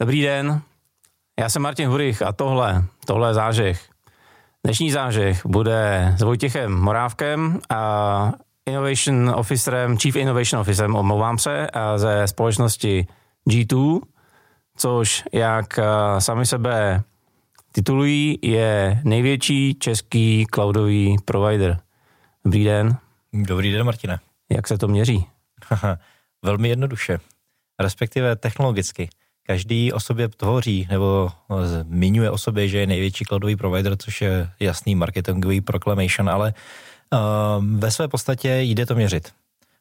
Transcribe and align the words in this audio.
Dobrý 0.00 0.22
den, 0.22 0.62
já 1.40 1.48
jsem 1.48 1.62
Martin 1.62 1.88
Hurich 1.88 2.22
a 2.22 2.32
tohle, 2.32 2.84
tohle 3.06 3.30
je 3.30 3.34
zážeh. 3.34 3.88
Dnešní 4.64 4.90
zážeh 4.90 5.46
bude 5.46 6.14
s 6.18 6.22
Vojtěchem 6.22 6.72
Morávkem 6.72 7.60
a 7.70 8.32
Innovation 8.66 9.30
Officerem, 9.30 9.98
Chief 9.98 10.16
Innovation 10.16 10.60
Officerem, 10.60 10.96
omlouvám 10.96 11.38
se, 11.38 11.70
a 11.70 11.98
ze 11.98 12.26
společnosti 12.26 13.06
G2, 13.48 14.00
což, 14.76 15.24
jak 15.32 15.78
sami 16.18 16.46
sebe 16.46 17.02
titulují, 17.72 18.38
je 18.42 19.00
největší 19.04 19.74
český 19.74 20.46
cloudový 20.54 21.16
provider. 21.24 21.78
Dobrý 22.44 22.64
den. 22.64 22.96
Dobrý 23.32 23.72
den, 23.72 23.84
Martine. 23.84 24.20
Jak 24.50 24.68
se 24.68 24.78
to 24.78 24.88
měří? 24.88 25.26
Velmi 26.44 26.68
jednoduše, 26.68 27.18
respektive 27.80 28.36
technologicky. 28.36 29.08
Každý 29.50 29.92
o 29.92 30.00
sobě 30.00 30.28
tvoří 30.28 30.86
nebo 30.90 31.30
zmiňuje 31.62 32.30
o 32.30 32.38
sobě, 32.38 32.68
že 32.68 32.78
je 32.78 32.86
největší 32.86 33.24
cloudový 33.24 33.56
provider, 33.56 33.96
což 33.96 34.20
je 34.20 34.50
jasný 34.60 34.94
marketingový 34.94 35.60
proclamation, 35.60 36.30
ale 36.30 36.54
uh, 36.54 37.18
ve 37.64 37.90
své 37.90 38.08
podstatě 38.08 38.62
jde 38.62 38.86
to 38.86 38.94
měřit. 38.94 39.32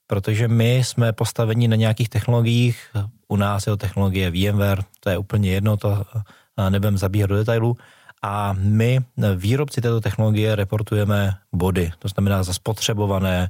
Protože 0.08 0.48
my 0.48 0.76
jsme 0.76 1.14
postaveni 1.14 1.68
na 1.68 1.76
nějakých 1.76 2.10
technologiích, 2.10 2.82
u 3.28 3.36
nás 3.36 3.68
je 3.68 3.72
to 3.72 3.78
technologie 3.78 4.32
VMware, 4.32 4.84
to 5.00 5.10
je 5.10 5.18
úplně 5.18 5.52
jedno, 5.52 5.78
to 5.78 5.90
uh, 5.90 6.70
nebudem 6.70 6.98
zabíhat 6.98 7.28
do 7.28 7.36
detailů, 7.36 7.78
a 8.22 8.54
my, 8.58 9.00
výrobci 9.36 9.82
této 9.82 10.02
technologie, 10.02 10.56
reportujeme 10.56 11.38
body, 11.54 11.92
to 12.00 12.08
znamená 12.08 12.44
za 12.44 12.54
spotřebované 12.54 13.50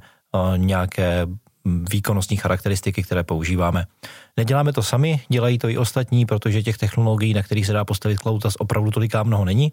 nějaké 0.56 1.26
výkonnostní 1.64 2.36
charakteristiky, 2.36 3.02
které 3.02 3.24
používáme. 3.24 3.84
Neděláme 4.36 4.72
to 4.72 4.82
sami, 4.82 5.20
dělají 5.28 5.58
to 5.58 5.68
i 5.68 5.78
ostatní, 5.78 6.26
protože 6.26 6.62
těch 6.62 6.78
technologií, 6.78 7.34
na 7.34 7.42
kterých 7.42 7.66
se 7.66 7.72
dá 7.72 7.84
postavit 7.84 8.18
cloud, 8.18 8.42
opravdu 8.58 8.90
toliká 8.90 9.22
mnoho 9.22 9.44
není. 9.44 9.72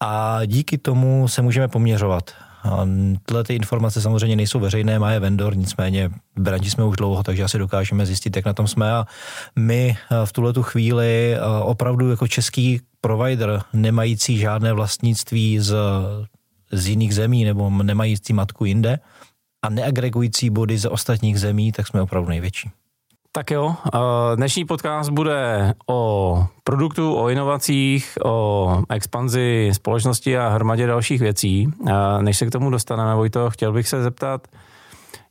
A 0.00 0.40
díky 0.46 0.78
tomu 0.78 1.28
se 1.28 1.42
můžeme 1.42 1.68
poměřovat. 1.68 2.30
A 2.64 2.88
tyhle 3.26 3.44
ty 3.44 3.54
informace 3.54 4.00
samozřejmě 4.00 4.36
nejsou 4.36 4.60
veřejné, 4.60 4.98
má 4.98 5.10
je 5.10 5.20
vendor, 5.20 5.56
nicméně 5.56 6.08
v 6.08 6.40
branži 6.40 6.70
jsme 6.70 6.84
už 6.84 6.96
dlouho, 6.96 7.22
takže 7.22 7.44
asi 7.44 7.58
dokážeme 7.58 8.06
zjistit, 8.06 8.36
jak 8.36 8.44
na 8.44 8.52
tom 8.52 8.68
jsme. 8.68 8.92
A 8.92 9.06
my 9.56 9.96
v 10.24 10.32
tuhle 10.32 10.52
tu 10.52 10.62
chvíli 10.62 11.36
opravdu 11.62 12.10
jako 12.10 12.28
český 12.28 12.80
provider, 13.00 13.62
nemající 13.72 14.38
žádné 14.38 14.72
vlastnictví 14.72 15.58
z, 15.60 15.76
z 16.72 16.88
jiných 16.88 17.14
zemí 17.14 17.44
nebo 17.44 17.70
nemající 17.70 18.32
matku 18.32 18.64
jinde, 18.64 18.98
a 19.64 19.68
neagregující 19.68 20.50
body 20.50 20.78
ze 20.78 20.88
ostatních 20.88 21.40
zemí, 21.40 21.72
tak 21.72 21.86
jsme 21.86 22.02
opravdu 22.02 22.28
největší. 22.28 22.70
Tak 23.32 23.50
jo, 23.50 23.74
dnešní 24.36 24.64
podcast 24.64 25.10
bude 25.10 25.74
o 25.86 26.46
produktu, 26.64 27.16
o 27.16 27.28
inovacích, 27.28 28.18
o 28.24 28.82
expanzi 28.90 29.70
společnosti 29.72 30.38
a 30.38 30.48
hromadě 30.48 30.86
dalších 30.86 31.20
věcí. 31.20 31.68
Než 32.20 32.38
se 32.38 32.46
k 32.46 32.50
tomu 32.50 32.70
dostaneme, 32.70 33.14
Vojto, 33.14 33.50
chtěl 33.50 33.72
bych 33.72 33.88
se 33.88 34.02
zeptat, 34.02 34.48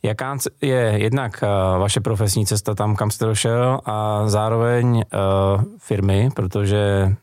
jaká 0.03 0.37
je 0.61 0.93
jednak 0.95 1.43
vaše 1.79 1.99
profesní 1.99 2.45
cesta 2.45 2.75
tam, 2.75 2.95
kam 2.95 3.11
jste 3.11 3.25
došel 3.25 3.79
a 3.85 4.27
zároveň 4.27 5.03
firmy, 5.77 6.29
protože 6.35 7.13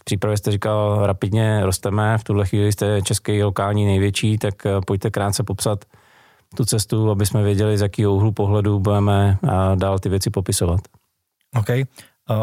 v 0.00 0.04
přípravě 0.04 0.36
jste 0.36 0.50
říkal, 0.50 1.06
rapidně 1.06 1.60
rosteme, 1.64 2.18
v 2.18 2.24
tuhle 2.24 2.46
chvíli 2.46 2.72
jste 2.72 3.02
český 3.02 3.42
lokální 3.42 3.86
největší, 3.86 4.38
tak 4.38 4.54
pojďte 4.86 5.10
krátce 5.10 5.42
popsat, 5.42 5.84
tu 6.54 6.64
cestu, 6.64 7.10
aby 7.10 7.26
jsme 7.26 7.42
věděli, 7.42 7.78
z 7.78 7.80
jakého 7.80 8.14
úhlu 8.14 8.32
pohledu 8.32 8.78
budeme 8.78 9.38
dál 9.74 9.98
ty 9.98 10.08
věci 10.08 10.30
popisovat. 10.30 10.80
OK. 11.56 11.68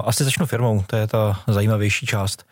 Asi 0.03 0.23
začnu 0.23 0.45
firmou, 0.45 0.83
to 0.87 0.95
je 0.95 1.07
ta 1.07 1.39
zajímavější 1.47 2.05
část. 2.05 2.45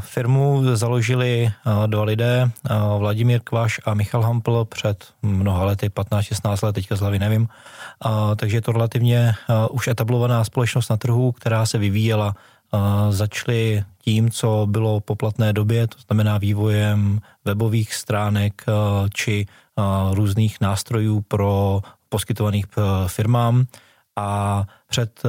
Firmu 0.00 0.62
založili 0.76 1.52
dva 1.86 2.04
lidé, 2.04 2.50
Vladimír 2.98 3.40
Kvaš 3.44 3.80
a 3.86 3.94
Michal 3.94 4.22
Hampl 4.22 4.64
před 4.64 5.04
mnoha 5.22 5.64
lety, 5.64 5.88
15-16 5.88 6.66
let, 6.66 6.72
teďka 6.72 6.96
z 6.96 7.00
hlavy 7.00 7.18
nevím. 7.18 7.48
Takže 8.36 8.56
je 8.56 8.60
to 8.60 8.72
relativně 8.72 9.34
už 9.70 9.88
etablovaná 9.88 10.44
společnost 10.44 10.88
na 10.88 10.96
trhu, 10.96 11.32
která 11.32 11.66
se 11.66 11.78
vyvíjela 11.78 12.34
začali 13.10 13.84
tím, 14.02 14.30
co 14.30 14.66
bylo 14.70 15.00
po 15.00 15.14
platné 15.16 15.52
době, 15.52 15.86
to 15.86 15.98
znamená 16.06 16.38
vývojem 16.38 17.20
webových 17.44 17.94
stránek 17.94 18.64
či 19.14 19.46
různých 20.12 20.60
nástrojů 20.60 21.20
pro 21.20 21.80
poskytovaných 22.08 22.66
firmám 23.06 23.64
a 24.16 24.64
před 24.88 25.22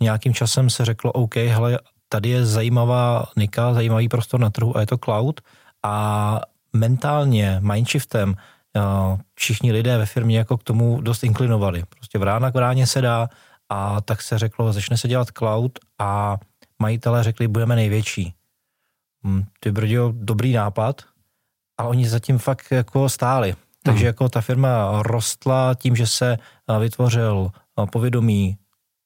nějakým 0.00 0.34
časem 0.34 0.70
se 0.70 0.84
řeklo, 0.84 1.12
OK, 1.12 1.36
hele, 1.36 1.78
tady 2.08 2.28
je 2.28 2.46
zajímavá 2.46 3.26
nika, 3.36 3.74
zajímavý 3.74 4.08
prostor 4.08 4.40
na 4.40 4.50
trhu 4.50 4.76
a 4.76 4.80
je 4.80 4.86
to 4.86 4.98
cloud 4.98 5.40
a 5.82 6.40
mentálně, 6.72 7.58
mindshiftem, 7.60 8.34
všichni 9.34 9.72
lidé 9.72 9.98
ve 9.98 10.06
firmě 10.06 10.38
jako 10.38 10.56
k 10.56 10.62
tomu 10.62 11.00
dost 11.00 11.24
inklinovali. 11.24 11.82
Prostě 11.88 12.18
v 12.18 12.22
rána 12.22 12.50
k 12.50 12.56
ráně 12.56 12.86
se 12.86 13.00
dá 13.00 13.28
a 13.68 14.00
tak 14.00 14.22
se 14.22 14.38
řeklo, 14.38 14.72
začne 14.72 14.96
se 14.96 15.08
dělat 15.08 15.28
cloud 15.38 15.78
a 15.98 16.36
majitelé 16.84 17.22
řekli, 17.22 17.48
budeme 17.48 17.76
největší. 17.76 18.34
Hm, 19.24 19.44
ty 19.60 19.72
brdio, 19.72 20.12
dobrý 20.12 20.52
nápad, 20.52 21.02
ale 21.78 21.88
oni 21.88 22.08
zatím 22.08 22.38
fakt 22.38 22.68
jako 22.70 23.08
stáli. 23.08 23.56
Takže 23.82 24.04
hmm. 24.04 24.06
jako 24.06 24.28
ta 24.28 24.40
firma 24.40 25.02
rostla 25.02 25.74
tím, 25.74 25.96
že 25.96 26.06
se 26.06 26.36
eh, 26.36 26.78
vytvořil 26.78 27.48
eh, 27.52 27.86
povědomí 27.86 28.58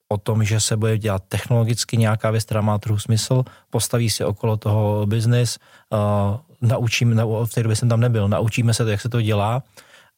o 0.09 0.17
tom, 0.19 0.45
že 0.45 0.61
se 0.61 0.77
bude 0.77 0.99
dělat 0.99 1.23
technologicky 1.29 1.97
nějaká 1.97 2.31
věc, 2.31 2.45
která 2.45 2.61
má 2.61 2.79
trochu 2.79 2.99
smysl, 2.99 3.45
postaví 3.71 4.11
se 4.11 4.25
okolo 4.25 4.57
toho 4.57 5.07
biznis, 5.07 5.59
uh, 5.93 6.01
naučím, 6.65 7.13
v 7.45 7.53
té 7.53 7.63
době 7.63 7.77
jsem 7.77 7.89
tam 7.89 8.01
nebyl, 8.01 8.29
naučíme 8.29 8.73
se 8.75 8.85
to, 8.85 8.91
jak 8.91 9.01
se 9.01 9.09
to 9.09 9.21
dělá. 9.21 9.63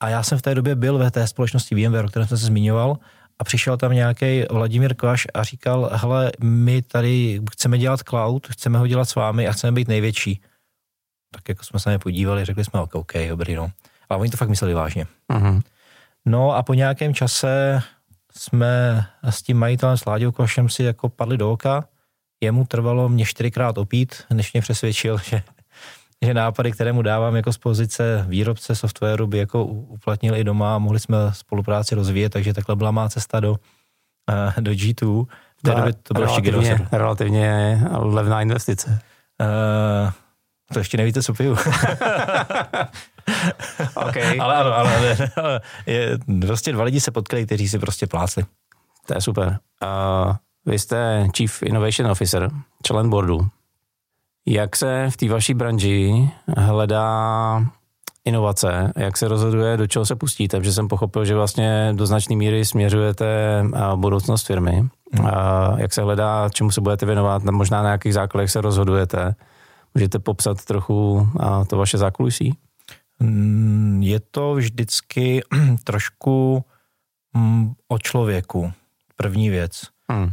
A 0.01 0.09
já 0.09 0.23
jsem 0.23 0.39
v 0.39 0.43
té 0.43 0.55
době 0.55 0.79
byl 0.79 0.99
ve 0.99 1.11
té 1.11 1.27
společnosti 1.27 1.75
VMware, 1.75 2.05
o 2.05 2.09
které 2.09 2.27
jsem 2.27 2.39
se 2.39 2.47
zmiňoval, 2.47 3.03
a 3.41 3.45
přišel 3.45 3.77
tam 3.77 3.93
nějaký 3.93 4.43
Vladimír 4.51 4.95
Kvaš 4.95 5.27
a 5.35 5.43
říkal, 5.45 5.91
hele, 5.93 6.33
my 6.43 6.83
tady 6.83 7.41
chceme 7.53 7.79
dělat 7.79 8.01
cloud, 8.01 8.47
chceme 8.47 8.79
ho 8.79 8.87
dělat 8.87 9.05
s 9.05 9.15
vámi 9.15 9.49
a 9.49 9.53
chceme 9.53 9.73
být 9.73 9.89
největší. 9.89 10.43
Tak 11.35 11.49
jako 11.49 11.65
jsme 11.65 11.81
se 11.81 11.89
na 11.89 11.93
ně 11.93 11.99
podívali, 11.99 12.45
řekli 12.45 12.65
jsme, 12.65 12.81
OK, 12.81 12.95
okay 12.95 13.29
dobrý, 13.29 13.55
no. 13.55 13.71
Ale 14.09 14.21
oni 14.21 14.31
to 14.31 14.37
fakt 14.37 14.49
mysleli 14.49 14.75
vážně. 14.75 15.07
Uh-huh. 15.33 15.63
No 16.27 16.57
a 16.57 16.63
po 16.63 16.75
nějakém 16.75 17.15
čase 17.15 17.83
jsme 18.33 19.07
s 19.31 19.43
tím 19.43 19.59
majitelem 19.59 19.97
s 19.97 20.05
Láďou 20.05 20.33
Košem 20.33 20.69
si 20.69 20.83
jako 20.83 21.09
padli 21.09 21.37
do 21.37 21.53
oka. 21.53 21.89
Jemu 22.41 22.65
trvalo 22.65 23.09
mě 23.09 23.25
čtyřikrát 23.25 23.79
opít, 23.79 24.23
než 24.31 24.53
mě 24.53 24.63
přesvědčil, 24.63 25.19
že 25.25 25.43
že 26.25 26.35
nápady, 26.35 26.73
které 26.73 26.93
mu 26.93 27.03
dávám 27.03 27.37
jako 27.37 27.53
z 27.53 27.59
pozice 27.59 28.25
výrobce 28.29 28.75
softwaru, 28.75 29.27
by 29.27 29.39
jako 29.39 29.65
uplatnil 29.65 30.37
i 30.37 30.45
doma 30.45 30.75
a 30.75 30.79
mohli 30.79 31.01
jsme 31.01 31.17
spolupráci 31.33 31.95
rozvíjet, 31.95 32.29
takže 32.29 32.55
takhle 32.55 32.77
byla 32.77 32.91
má 32.91 33.09
cesta 33.09 33.41
do, 33.41 33.51
uh, 33.51 33.57
do 34.61 34.71
G2. 34.73 35.27
V 35.59 35.63
té 35.63 35.75
době 35.75 35.93
to 35.93 36.15
bylo 36.15 36.27
relativně, 36.27 36.69
ještě 36.69 36.87
relativně 36.93 37.81
levná 37.93 38.43
investice. 38.43 39.01
Uh, 39.41 40.11
to 40.73 40.79
ještě 40.79 40.97
nevíte, 40.97 41.23
co 41.23 41.35
piju. 41.35 41.53
okay. 43.95 44.39
ale 44.41 44.57
ano, 44.57 44.75
ale, 44.75 44.97
ale, 44.97 45.31
ale 45.37 45.61
je, 45.87 46.19
prostě 46.47 46.73
dva 46.73 46.85
lidi 46.85 47.01
se 47.01 47.11
potkali, 47.11 47.47
kteří 47.47 47.69
si 47.69 47.79
prostě 47.79 48.07
plácli. 48.07 48.45
To 49.07 49.15
je 49.15 49.21
super. 49.21 49.59
Uh, 49.83 50.35
vy 50.67 50.79
jste 50.79 51.27
Chief 51.37 51.63
Innovation 51.63 52.11
Officer, 52.11 52.51
člen 52.83 53.11
boardu. 53.11 53.49
Jak 54.51 54.77
se 54.77 55.07
v 55.11 55.17
té 55.17 55.29
vaší 55.29 55.55
branži 55.55 56.31
hledá 56.57 57.65
inovace, 58.25 58.93
jak 58.97 59.17
se 59.17 59.29
rozhoduje, 59.29 59.77
do 59.77 59.87
čeho 59.87 60.07
se 60.07 60.17
pustíte, 60.17 60.59
protože 60.59 60.73
jsem 60.73 60.89
pochopil, 60.89 61.25
že 61.25 61.35
vlastně 61.35 61.93
do 61.97 62.07
značné 62.07 62.37
míry 62.37 62.65
směřujete 62.65 63.27
budoucnost 63.97 64.47
firmy. 64.47 64.89
Hmm. 65.13 65.29
Jak 65.77 65.93
se 65.93 66.03
hledá, 66.03 66.49
čemu 66.49 66.71
se 66.71 66.81
budete 66.81 67.07
věnovat, 67.07 67.43
možná 67.43 67.83
na 67.83 67.91
jakých 67.91 68.15
základech 68.15 68.51
se 68.51 68.61
rozhodujete. 68.61 69.35
Můžete 69.95 70.19
popsat 70.19 70.65
trochu 70.65 71.29
to 71.67 71.77
vaše 71.77 71.99
zákulisí? 71.99 72.55
Mm, 73.21 74.03
je 74.03 74.21
to 74.31 74.55
vždycky 74.55 75.41
trošku 75.85 76.65
mm, 77.35 77.73
o 77.89 77.99
člověku. 77.99 78.73
První 79.17 79.51
věc. 79.51 79.83
Hmm. 80.11 80.31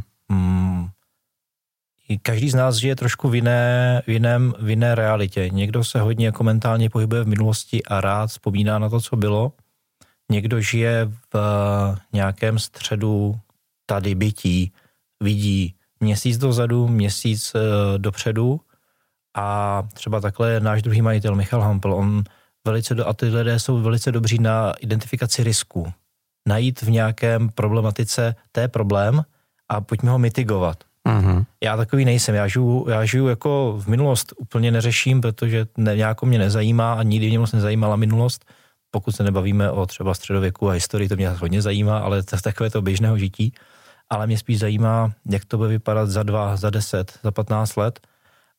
Každý 2.16 2.50
z 2.50 2.54
nás 2.54 2.76
žije 2.76 2.96
trošku 2.96 3.28
v 3.28 3.34
jiné, 3.34 4.02
v, 4.06 4.10
jiném, 4.10 4.54
v 4.58 4.68
jiné 4.68 4.94
realitě. 4.94 5.48
Někdo 5.52 5.84
se 5.84 6.00
hodně 6.00 6.26
jako 6.26 6.44
mentálně 6.44 6.90
pohybuje 6.90 7.24
v 7.24 7.28
minulosti 7.28 7.84
a 7.84 8.00
rád 8.00 8.26
vzpomíná 8.26 8.78
na 8.78 8.88
to, 8.88 9.00
co 9.00 9.16
bylo. 9.16 9.52
Někdo 10.30 10.60
žije 10.60 11.10
v 11.34 11.38
nějakém 12.12 12.58
středu 12.58 13.38
tady 13.86 14.14
bytí, 14.14 14.72
vidí 15.22 15.74
měsíc 16.00 16.38
dozadu, 16.38 16.88
měsíc 16.88 17.54
uh, 17.54 17.60
dopředu 17.98 18.60
a 19.36 19.82
třeba 19.94 20.20
takhle 20.20 20.60
náš 20.60 20.82
druhý 20.82 21.02
majitel 21.02 21.34
Michal 21.34 21.60
Hampel, 21.60 21.94
on 21.94 22.22
velice, 22.66 22.94
do, 22.94 23.08
a 23.08 23.12
ty 23.12 23.28
lidé 23.28 23.58
jsou 23.58 23.82
velice 23.82 24.12
dobří 24.12 24.38
na 24.38 24.72
identifikaci 24.80 25.44
risku. 25.44 25.92
Najít 26.48 26.82
v 26.82 26.90
nějakém 26.90 27.48
problematice 27.48 28.34
té 28.52 28.68
problém 28.68 29.22
a 29.68 29.80
pojďme 29.80 30.10
ho 30.10 30.18
mitigovat. 30.18 30.87
Uh-huh. 31.18 31.44
Já 31.64 31.76
takový 31.76 32.04
nejsem, 32.04 32.34
já 32.34 32.48
žiju, 32.48 32.86
já 32.88 33.04
žiju 33.04 33.26
jako 33.26 33.78
v 33.80 33.86
minulost 33.86 34.32
úplně 34.36 34.70
neřeším, 34.70 35.20
protože 35.20 35.66
ne, 35.76 35.96
nějako 35.96 36.26
mě 36.26 36.38
nezajímá 36.38 36.92
a 36.92 37.02
nikdy 37.02 37.28
mě 37.28 37.38
moc 37.38 37.52
nezajímala 37.52 37.96
minulost, 37.96 38.44
pokud 38.90 39.16
se 39.16 39.22
nebavíme 39.22 39.70
o 39.70 39.86
třeba 39.86 40.14
středověku 40.14 40.68
a 40.68 40.72
historii, 40.72 41.08
to 41.08 41.16
mě 41.16 41.28
hodně 41.28 41.62
zajímá, 41.62 41.98
ale 41.98 42.22
to 42.22 42.36
je 42.36 42.42
takové 42.42 42.70
to 42.70 42.82
běžného 42.82 43.18
žití. 43.18 43.52
Ale 44.10 44.26
mě 44.26 44.38
spíš 44.38 44.58
zajímá, 44.58 45.12
jak 45.30 45.44
to 45.44 45.56
bude 45.56 45.68
vypadat 45.68 46.08
za 46.08 46.22
dva, 46.22 46.56
za 46.56 46.70
deset, 46.70 47.18
za 47.22 47.30
patnáct 47.30 47.76
let. 47.76 48.00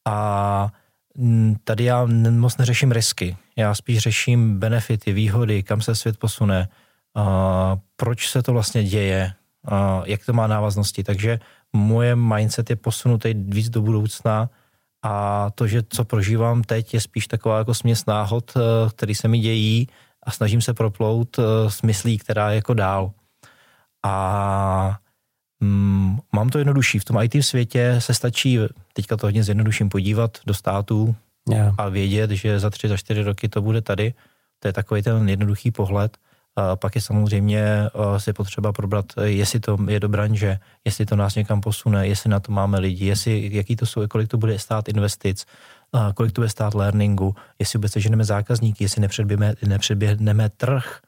A 0.08 0.70
tady 1.64 1.84
já 1.84 2.06
moc 2.30 2.58
neřeším 2.58 2.92
risky. 2.92 3.38
Já 3.56 3.76
spíš 3.76 3.98
řeším 3.98 4.60
benefity, 4.60 5.14
výhody, 5.14 5.64
kam 5.64 5.82
se 5.82 5.96
svět 5.96 6.18
posune, 6.18 6.68
a 7.16 7.78
proč 7.96 8.30
se 8.30 8.44
to 8.44 8.54
vlastně 8.54 8.84
děje, 8.84 9.34
a 9.68 10.02
jak 10.06 10.26
to 10.26 10.34
má 10.34 10.48
návaznosti. 10.48 11.04
Takže 11.04 11.40
moje 11.76 12.16
mindset 12.16 12.70
je 12.70 12.76
posunutý 12.76 13.34
víc 13.34 13.70
do 13.70 13.82
budoucna 13.82 14.50
a 15.04 15.48
to, 15.56 15.68
že 15.68 15.84
co 15.90 16.06
prožívám 16.06 16.64
teď, 16.64 16.94
je 16.94 17.02
spíš 17.02 17.28
taková 17.28 17.58
jako 17.58 17.74
směs 17.74 18.06
náhod, 18.06 18.52
eh, 18.58 18.90
který 18.90 19.16
se 19.16 19.28
mi 19.28 19.40
dějí 19.40 19.88
a 20.24 20.32
snažím 20.32 20.62
se 20.62 20.74
proplout 20.74 21.40
eh, 21.40 21.72
s 21.72 21.82
myslí, 21.82 22.18
která 22.18 22.50
je 22.50 22.56
jako 22.56 22.74
dál. 22.74 23.12
A 24.06 25.00
mm, 25.60 26.18
mám 26.34 26.50
to 26.50 26.58
jednodušší. 26.58 27.00
V 27.00 27.06
tom 27.06 27.22
IT 27.22 27.46
světě 27.46 27.96
se 28.00 28.14
stačí, 28.14 28.60
teďka 28.94 29.18
to 29.18 29.28
hodně 29.28 29.44
zjednoduším, 29.44 29.90
podívat 29.90 30.38
do 30.46 30.54
států 30.54 31.16
yeah. 31.50 31.76
a 31.78 31.90
vědět, 31.90 32.32
že 32.32 32.60
za 32.60 32.70
tři, 32.70 32.88
za 32.88 32.98
čtyři 32.98 33.24
roky 33.24 33.50
to 33.50 33.62
bude 33.62 33.82
tady. 33.82 34.14
To 34.60 34.68
je 34.68 34.74
takový 34.74 35.02
ten 35.02 35.30
jednoduchý 35.30 35.72
pohled. 35.72 36.18
Pak 36.76 36.96
je 36.96 37.02
samozřejmě 37.02 37.62
eh, 37.62 38.20
si 38.20 38.34
potřeba 38.34 38.74
probrat, 38.74 39.06
jestli 39.24 39.60
to 39.60 39.78
je 39.88 40.00
do 40.00 40.10
branže, 40.10 40.60
jestli 40.86 41.06
to 41.06 41.16
nás 41.16 41.36
někam 41.36 41.62
posune, 41.62 42.08
jestli 42.08 42.30
na 42.30 42.40
to 42.40 42.52
máme 42.52 42.80
lidi, 42.80 43.06
jestli, 43.06 43.50
jaký 43.54 43.76
to 43.76 43.86
jsou, 43.86 44.08
kolik 44.08 44.28
to 44.28 44.38
bude 44.38 44.60
stát 44.60 44.90
investic, 44.90 45.46
kolik 46.16 46.32
to 46.32 46.42
bude 46.42 46.50
stát 46.50 46.74
learningu, 46.74 47.36
jestli 47.60 47.78
vůbec 47.78 47.92
seženeme 47.92 48.24
zákazníky, 48.26 48.84
jestli 48.84 49.02
nepředběhneme, 49.02 49.56
nepředběhneme 49.68 50.50
trh, 50.50 51.00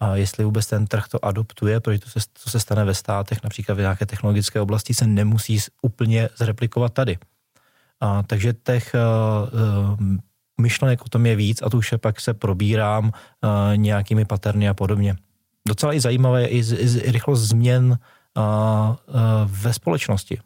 a 0.00 0.16
jestli 0.16 0.44
vůbec 0.44 0.66
ten 0.66 0.86
trh 0.86 1.08
to 1.08 1.24
adoptuje, 1.24 1.80
protože 1.80 1.98
to 1.98 2.10
se, 2.10 2.20
to 2.44 2.50
se 2.50 2.60
stane 2.60 2.84
ve 2.84 2.94
státech, 2.94 3.42
například 3.42 3.74
v 3.74 3.80
nějaké 3.80 4.06
technologické 4.06 4.60
oblasti, 4.60 4.94
se 4.94 5.06
nemusí 5.06 5.58
úplně 5.82 6.28
zreplikovat 6.36 6.92
tady. 6.92 7.18
A, 8.00 8.22
takže 8.22 8.52
těch 8.52 8.94
uh, 8.94 10.16
myšlenek 10.60 11.04
o 11.04 11.08
tom 11.08 11.26
je 11.26 11.36
víc 11.36 11.62
a 11.62 11.70
tu 11.70 11.78
už 11.78 11.94
pak 12.00 12.20
se 12.20 12.34
probírám 12.34 13.04
uh, 13.04 13.76
nějakými 13.76 14.24
paterny 14.24 14.68
a 14.68 14.74
podobně. 14.74 15.16
Docela 15.68 15.94
i 15.94 16.00
zajímavé 16.00 16.42
je 16.42 16.48
i, 16.48 16.58
i, 16.58 16.98
i 16.98 17.12
rychlost 17.12 17.40
změn 17.40 17.98
uh, 18.36 18.44
uh, 18.44 18.94
ve 19.46 19.72
společnosti. 19.72 20.40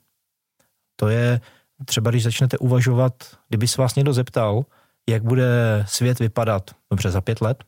To 0.96 1.08
je 1.08 1.40
třeba, 1.84 2.10
když 2.10 2.22
začnete 2.22 2.58
uvažovat, 2.58 3.12
kdyby 3.48 3.68
se 3.68 3.82
vás 3.82 3.94
někdo 3.94 4.12
zeptal, 4.12 4.64
jak 5.08 5.22
bude 5.22 5.84
svět 5.88 6.18
vypadat 6.18 6.70
dobře 6.90 7.10
za 7.10 7.20
pět 7.20 7.40
let 7.40 7.64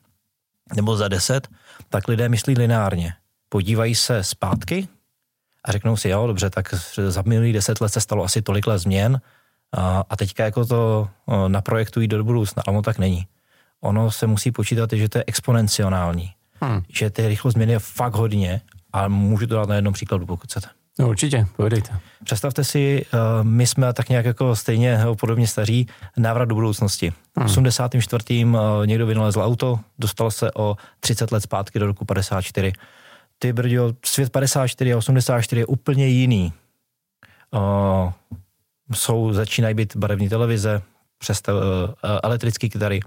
nebo 0.77 0.97
za 0.97 1.09
deset, 1.09 1.49
tak 1.89 2.09
lidé 2.09 2.29
myslí 2.29 2.55
lineárně. 2.55 3.15
Podívají 3.49 3.95
se 3.95 4.25
zpátky 4.25 4.89
a 5.65 5.73
řeknou 5.73 5.97
si, 5.97 6.09
jo, 6.09 6.27
dobře, 6.27 6.51
tak 6.51 6.75
za 7.09 7.23
minulých 7.27 7.53
deset 7.53 7.81
let 7.81 7.89
se 7.89 8.01
stalo 8.01 8.25
asi 8.25 8.43
tolik 8.43 8.67
let 8.67 8.79
změn, 8.79 9.21
a 10.11 10.17
teďka 10.17 10.45
jako 10.45 10.67
to 10.67 11.09
naprojektují 11.49 12.09
do 12.09 12.25
budoucna, 12.25 12.63
ale 12.67 12.75
ono 12.75 12.83
tak 12.83 12.99
není. 12.99 13.27
Ono 13.81 14.11
se 14.11 14.27
musí 14.27 14.51
počítat, 14.51 14.93
že 14.93 15.09
to 15.09 15.19
je 15.19 15.25
exponenciální. 15.27 16.31
Hmm. 16.61 16.83
Že 16.89 17.11
ty 17.11 17.29
rychlost 17.29 17.55
změny 17.55 17.73
je 17.73 17.79
fakt 17.79 18.15
hodně 18.15 18.61
a 18.93 19.09
můžu 19.09 19.47
to 19.47 19.55
dát 19.55 19.69
na 19.69 19.75
jednom 19.75 19.95
příkladu, 19.95 20.27
pokud 20.27 20.51
chcete. 20.51 20.69
No 20.99 21.09
určitě, 21.09 21.47
povedejte. 21.57 22.01
Představte 22.25 22.65
si, 22.65 23.07
my 23.43 23.67
jsme 23.67 23.93
tak 23.93 24.09
nějak 24.09 24.25
jako 24.25 24.57
stejně 24.57 25.01
podobně 25.21 25.47
staří, 25.47 25.87
návrat 26.17 26.45
do 26.45 26.55
budoucnosti. 26.55 27.13
Hmm. 27.37 27.49
V 27.49 27.51
84. 27.51 28.47
někdo 28.85 29.07
vynalezl 29.07 29.41
auto, 29.41 29.81
dostal 29.99 30.31
se 30.31 30.51
o 30.55 30.77
30 31.01 31.33
let 31.33 31.41
zpátky 31.41 31.79
do 31.79 31.87
roku 31.87 32.05
54. 32.05 32.73
Ty 33.39 33.53
brďo, 33.53 33.93
svět 34.05 34.33
54 34.33 34.93
a 34.93 34.97
84 34.99 35.61
je 35.61 35.67
úplně 35.67 36.07
jiný 36.07 36.53
jsou, 38.93 39.33
začínají 39.33 39.75
být 39.75 39.97
barevní 39.97 40.29
televize, 40.29 40.83
přes 41.19 41.43
uh, 41.49 41.59
elektrické 42.23 42.69
kytary, 42.69 43.01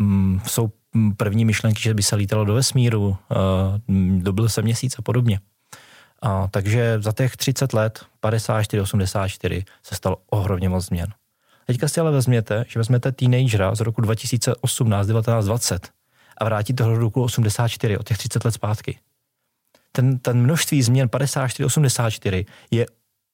um, 0.00 0.42
jsou 0.46 0.70
první 1.16 1.44
myšlenky, 1.44 1.82
že 1.82 1.94
by 1.94 2.02
se 2.02 2.16
lítalo 2.16 2.44
do 2.44 2.54
vesmíru, 2.54 3.08
uh, 3.08 3.16
dobil 4.18 4.48
se 4.48 4.62
měsíc 4.62 4.98
a 4.98 5.02
podobně. 5.02 5.40
Uh, 6.24 6.46
takže 6.50 6.98
za 7.00 7.12
těch 7.12 7.36
30 7.36 7.72
let, 7.72 8.04
54, 8.20 8.80
84, 8.80 9.64
se 9.82 9.94
stalo 9.94 10.16
ohromně 10.30 10.68
moc 10.68 10.84
změn. 10.84 11.06
Teďka 11.66 11.88
si 11.88 12.00
ale 12.00 12.10
vezměte, 12.10 12.64
že 12.68 12.80
vezmete 12.80 13.12
teenagera 13.12 13.74
z 13.74 13.80
roku 13.80 14.00
2018, 14.00 15.06
19, 15.06 15.44
20 15.44 15.88
a 16.38 16.44
vrátíte 16.44 16.84
ho 16.84 16.90
do 16.90 16.98
roku 16.98 17.22
84, 17.22 17.98
o 17.98 18.02
těch 18.02 18.18
30 18.18 18.44
let 18.44 18.52
zpátky. 18.52 18.98
Ten, 19.92 20.18
ten 20.18 20.42
množství 20.42 20.82
změn 20.82 21.08
54, 21.08 21.64
84 21.64 22.46
je 22.70 22.86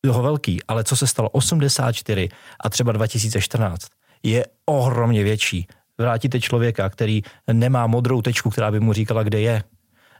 toho 0.08 0.22
velký, 0.22 0.62
ale 0.68 0.84
co 0.84 0.96
se 0.96 1.06
stalo 1.06 1.30
84 1.30 2.28
a 2.60 2.70
třeba 2.70 2.92
2014, 2.92 3.88
je 4.22 4.46
ohromně 4.66 5.24
větší. 5.24 5.66
Vrátíte 5.98 6.40
člověka, 6.40 6.88
který 6.88 7.22
nemá 7.52 7.86
modrou 7.86 8.22
tečku, 8.22 8.50
která 8.50 8.70
by 8.70 8.80
mu 8.80 8.92
říkala, 8.92 9.22
kde 9.22 9.40
je. 9.40 9.62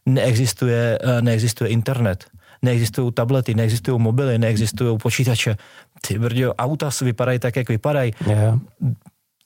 Neexistuje, 0.07 0.99
eh, 1.03 1.23
neexistuje 1.23 1.71
internet, 1.71 2.25
neexistují 2.63 3.13
tablety, 3.13 3.55
neexistují 3.55 4.01
mobily, 4.01 4.39
neexistují 4.39 4.99
počítače. 4.99 5.57
Ty 6.07 6.19
brďo, 6.19 6.55
auta 6.55 6.91
vypadají 7.03 7.39
tak, 7.39 7.57
jak 7.57 7.69
vypadají. 7.69 8.13
Yeah. 8.27 8.59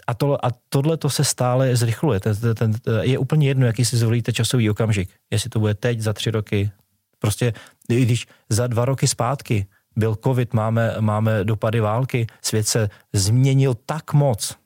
A, 0.07 0.15
to, 0.15 0.47
a 0.47 0.49
tohle 0.69 0.97
to 0.97 1.11
se 1.11 1.25
stále 1.25 1.77
zrychluje. 1.77 2.21
Ten, 2.21 2.37
ten, 2.55 2.55
ten, 2.55 3.01
je 3.01 3.19
úplně 3.19 3.49
jedno, 3.49 3.67
jaký 3.67 3.85
si 3.85 3.97
zvolíte 3.97 4.33
časový 4.33 4.71
okamžik. 4.71 5.11
Jestli 5.31 5.51
to 5.51 5.61
bude 5.61 5.75
teď, 5.75 6.01
za 6.01 6.13
tři 6.13 6.31
roky. 6.31 6.71
Prostě, 7.19 7.53
když 7.89 8.27
za 8.49 8.67
dva 8.67 8.85
roky 8.85 9.07
zpátky 9.07 9.67
byl 9.99 10.17
covid, 10.25 10.55
máme, 10.55 10.95
máme 11.01 11.45
dopady 11.45 11.81
války, 11.81 12.27
svět 12.43 12.67
se 12.67 12.89
změnil 13.13 13.75
tak 13.87 14.13
moc, 14.13 14.57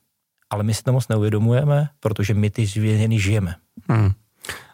ale 0.50 0.62
my 0.62 0.75
si 0.75 0.82
to 0.82 0.93
moc 0.93 1.08
neuvědomujeme, 1.08 1.88
protože 2.00 2.34
my 2.34 2.50
ty 2.50 2.67
změny 2.67 3.19
žijeme. 3.19 3.55
Hmm. 3.88 4.12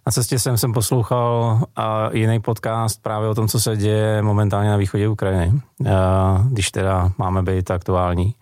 Na 0.06 0.12
cestě 0.12 0.38
jsem, 0.38 0.58
jsem 0.58 0.72
poslouchal 0.72 1.60
a 1.76 2.10
jiný 2.12 2.40
podcast 2.40 3.02
právě 3.02 3.28
o 3.28 3.34
tom, 3.34 3.48
co 3.48 3.60
se 3.60 3.76
děje 3.76 4.22
momentálně 4.22 4.70
na 4.70 4.76
východě 4.76 5.08
Ukrajiny, 5.08 5.60
a, 5.94 6.44
když 6.50 6.70
teda 6.70 7.12
máme 7.18 7.42
být 7.42 7.70
aktuální. 7.70 8.34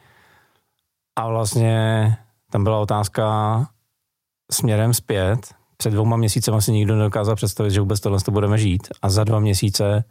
A 1.16 1.28
vlastně 1.28 2.16
tam 2.50 2.64
byla 2.64 2.78
otázka 2.78 3.66
směrem 4.52 4.94
zpět. 4.94 5.54
Před 5.76 5.90
dvouma 5.90 6.16
měsíci 6.16 6.50
asi 6.50 6.72
nikdo 6.72 6.96
nedokázal 6.96 7.36
představit, 7.36 7.70
že 7.70 7.80
vůbec 7.80 8.00
tohle 8.00 8.20
to 8.20 8.30
budeme 8.30 8.58
žít. 8.58 8.88
A 9.02 9.10
za 9.10 9.24
dva 9.24 9.40
měsíce 9.40 10.04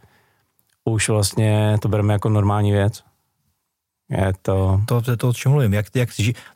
už 0.86 1.10
vlastně 1.10 1.78
to 1.82 1.88
bereme 1.88 2.14
jako 2.14 2.30
normální 2.30 2.72
věc. 2.72 3.04
Je 4.10 4.34
to... 4.42 4.82
To 4.86 5.02
je 5.12 5.18
to, 5.18 5.30
o 5.30 5.34
čem 5.34 5.52
mluvím. 5.52 5.74
Jak, 5.74 5.86
jak, 5.96 6.10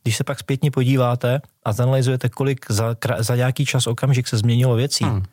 když 0.03 0.17
se 0.17 0.23
pak 0.23 0.39
zpětně 0.39 0.71
podíváte 0.71 1.41
a 1.65 1.73
zanalizujete, 1.73 2.29
kolik 2.29 2.71
za, 2.71 2.95
za 3.17 3.35
nějaký 3.35 3.65
čas 3.65 3.87
okamžik 3.87 4.27
se 4.27 4.37
změnilo 4.37 4.75
věcí, 4.75 5.03
hmm. 5.03 5.23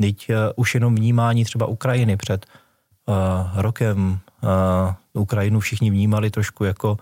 teď 0.00 0.30
uh, 0.30 0.36
už 0.56 0.74
jenom 0.74 0.94
vnímání 0.94 1.44
třeba 1.44 1.66
Ukrajiny 1.66 2.16
před 2.16 2.46
uh, 3.06 3.14
rokem 3.60 4.18
uh, 4.42 5.22
Ukrajinu 5.22 5.60
všichni 5.60 5.90
vnímali 5.90 6.30
trošku 6.30 6.64
jako 6.64 6.96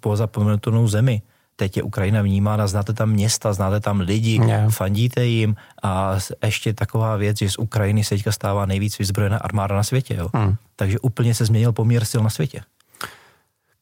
pozapomenutou 0.00 0.88
zemi 0.88 1.22
teď 1.56 1.76
je 1.76 1.82
Ukrajina 1.82 2.22
vnímána, 2.22 2.66
znáte 2.66 2.92
tam 2.92 3.10
města, 3.10 3.52
znáte 3.52 3.80
tam 3.80 4.00
lidi, 4.00 4.40
yeah. 4.46 4.72
fandíte 4.72 5.24
jim 5.24 5.56
a 5.82 6.18
ještě 6.44 6.74
taková 6.74 7.16
věc, 7.16 7.38
že 7.38 7.50
z 7.50 7.58
Ukrajiny 7.58 8.04
se 8.04 8.14
teďka 8.14 8.32
stává 8.32 8.66
nejvíc 8.66 8.98
vyzbrojená 8.98 9.38
armáda 9.38 9.76
na 9.76 9.82
světě. 9.82 10.14
Jo? 10.14 10.28
Hmm. 10.34 10.54
Takže 10.76 10.98
úplně 10.98 11.34
se 11.34 11.44
změnil 11.44 11.72
poměr 11.72 12.04
sil 12.10 12.22
na 12.22 12.30
světě 12.30 12.60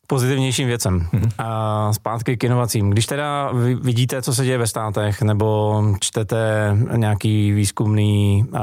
pozitivnějším 0.06 0.66
věcem. 0.68 1.00
Mm-hmm. 1.00 1.30
A 1.38 1.92
zpátky 1.92 2.36
k 2.36 2.44
inovacím. 2.44 2.90
Když 2.90 3.06
teda 3.06 3.50
vidíte, 3.82 4.22
co 4.22 4.34
se 4.34 4.44
děje 4.44 4.58
ve 4.58 4.66
státech, 4.66 5.22
nebo 5.22 5.82
čtete 6.00 6.70
nějaký 6.96 7.52
výzkumný 7.52 8.44
uh, 8.52 8.58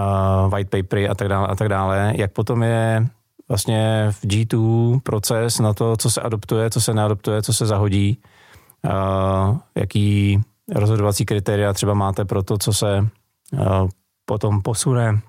white 0.52 0.70
papery 0.70 1.10
a 1.10 1.16
tak 1.16 1.28
dále 1.28 1.48
a 1.48 1.56
tak 1.56 1.70
dále, 1.70 2.14
jak 2.16 2.32
potom 2.32 2.64
je 2.64 3.08
vlastně 3.50 4.08
v 4.12 4.26
G2 4.26 5.00
proces 5.04 5.60
na 5.60 5.74
to, 5.74 5.98
co 5.98 6.12
se 6.12 6.22
adoptuje, 6.22 6.70
co 6.70 6.82
se 6.82 6.94
neadoptuje, 6.94 7.42
co 7.42 7.54
se 7.54 7.66
zahodí, 7.66 8.18
jaký 9.76 10.42
rozhodovací 10.76 11.26
kritéria 11.26 11.74
třeba 11.74 11.94
máte 11.94 12.26
pro 12.26 12.44
to, 12.44 12.58
co 12.58 12.74
se 12.74 13.08
potom 14.26 14.62
posune 14.62 15.22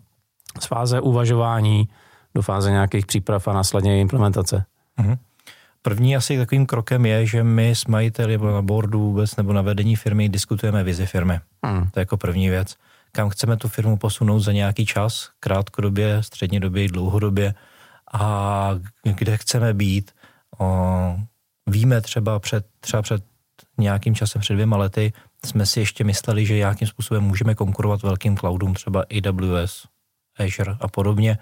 z 0.61 0.67
fáze 0.67 1.01
uvažování 1.01 1.89
do 2.35 2.43
fáze 2.43 2.71
nějakých 2.71 3.07
příprav 3.07 3.49
a 3.49 3.53
následně 3.53 4.01
implementace. 4.01 4.65
Mm-hmm. 4.99 5.19
První 5.83 6.17
asi 6.17 6.39
takovým 6.39 6.67
krokem 6.67 7.07
je, 7.07 7.27
že 7.27 7.45
my 7.45 7.71
s 7.71 7.87
majiteli 7.87 8.33
nebo 8.33 8.51
na 8.51 8.63
boardu 8.63 9.01
vůbec 9.01 9.37
nebo 9.37 9.53
na 9.53 9.63
vedení 9.63 9.97
firmy 9.97 10.29
diskutujeme 10.29 10.85
vizi 10.85 11.07
firmy. 11.07 11.41
Mm. 11.67 11.91
To 11.91 11.99
je 11.99 12.03
jako 12.03 12.17
první 12.17 12.49
věc. 12.49 12.77
Kam 13.13 13.29
chceme 13.29 13.57
tu 13.57 13.69
firmu 13.69 13.97
posunout 13.97 14.41
za 14.41 14.53
nějaký 14.53 14.87
čas, 14.87 15.31
krátkodobě, 15.41 16.23
střednědobě, 16.23 16.89
dlouhodobě 16.89 17.55
a 18.13 18.71
kde 19.03 19.37
chceme 19.37 19.75
být. 19.75 20.13
Víme 21.67 22.01
třeba 22.01 22.39
před, 22.39 22.67
třeba 22.81 23.03
před 23.03 23.25
nějakým 23.79 24.15
časem, 24.15 24.41
před 24.41 24.55
dvěma 24.55 24.77
lety, 24.77 25.13
jsme 25.45 25.67
si 25.67 25.81
ještě 25.81 26.05
mysleli, 26.05 26.47
že 26.47 26.55
nějakým 26.55 26.89
způsobem 26.89 27.23
můžeme 27.23 27.55
konkurovat 27.55 28.03
velkým 28.03 28.37
cloudům, 28.37 28.75
třeba 28.75 29.05
AWS, 29.11 29.87
Azure 30.39 30.77
a 30.81 30.89
podobně, 30.89 31.39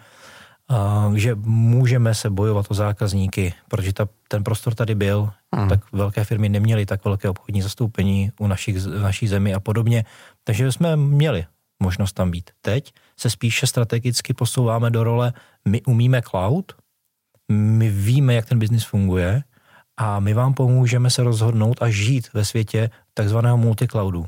že 1.15 1.35
můžeme 1.45 2.15
se 2.15 2.31
bojovat 2.31 2.67
o 2.69 2.75
zákazníky, 2.75 3.55
protože 3.69 3.93
ta, 3.93 4.09
ten 4.29 4.45
prostor 4.45 4.75
tady 4.75 4.95
byl, 4.95 5.31
hmm. 5.55 5.69
tak 5.69 5.93
velké 5.93 6.25
firmy 6.25 6.49
neměly 6.49 6.87
tak 6.87 7.05
velké 7.05 7.29
obchodní 7.29 7.63
zastoupení 7.63 8.33
u 8.41 8.47
našich, 8.47 8.87
naší 8.87 9.29
zemi 9.29 9.55
a 9.55 9.61
podobně, 9.61 10.05
takže 10.45 10.73
jsme 10.73 10.97
měli 10.97 11.47
možnost 11.83 12.13
tam 12.13 12.31
být. 12.31 12.51
Teď 12.63 12.93
se 13.17 13.31
spíše 13.31 13.67
strategicky 13.67 14.35
posouváme 14.35 14.91
do 14.91 15.05
role, 15.05 15.33
my 15.69 15.83
umíme 15.83 16.23
cloud, 16.23 16.73
my 17.53 17.89
víme, 17.91 18.35
jak 18.35 18.47
ten 18.47 18.59
biznis 18.59 18.85
funguje 18.85 19.43
a 20.01 20.21
my 20.21 20.35
vám 20.35 20.55
pomůžeme 20.55 21.11
se 21.11 21.23
rozhodnout 21.23 21.83
a 21.83 21.91
žít 21.91 22.33
ve 22.33 22.45
světě 22.45 22.91
takzvaného 23.15 23.57
multicloudu. 23.57 24.25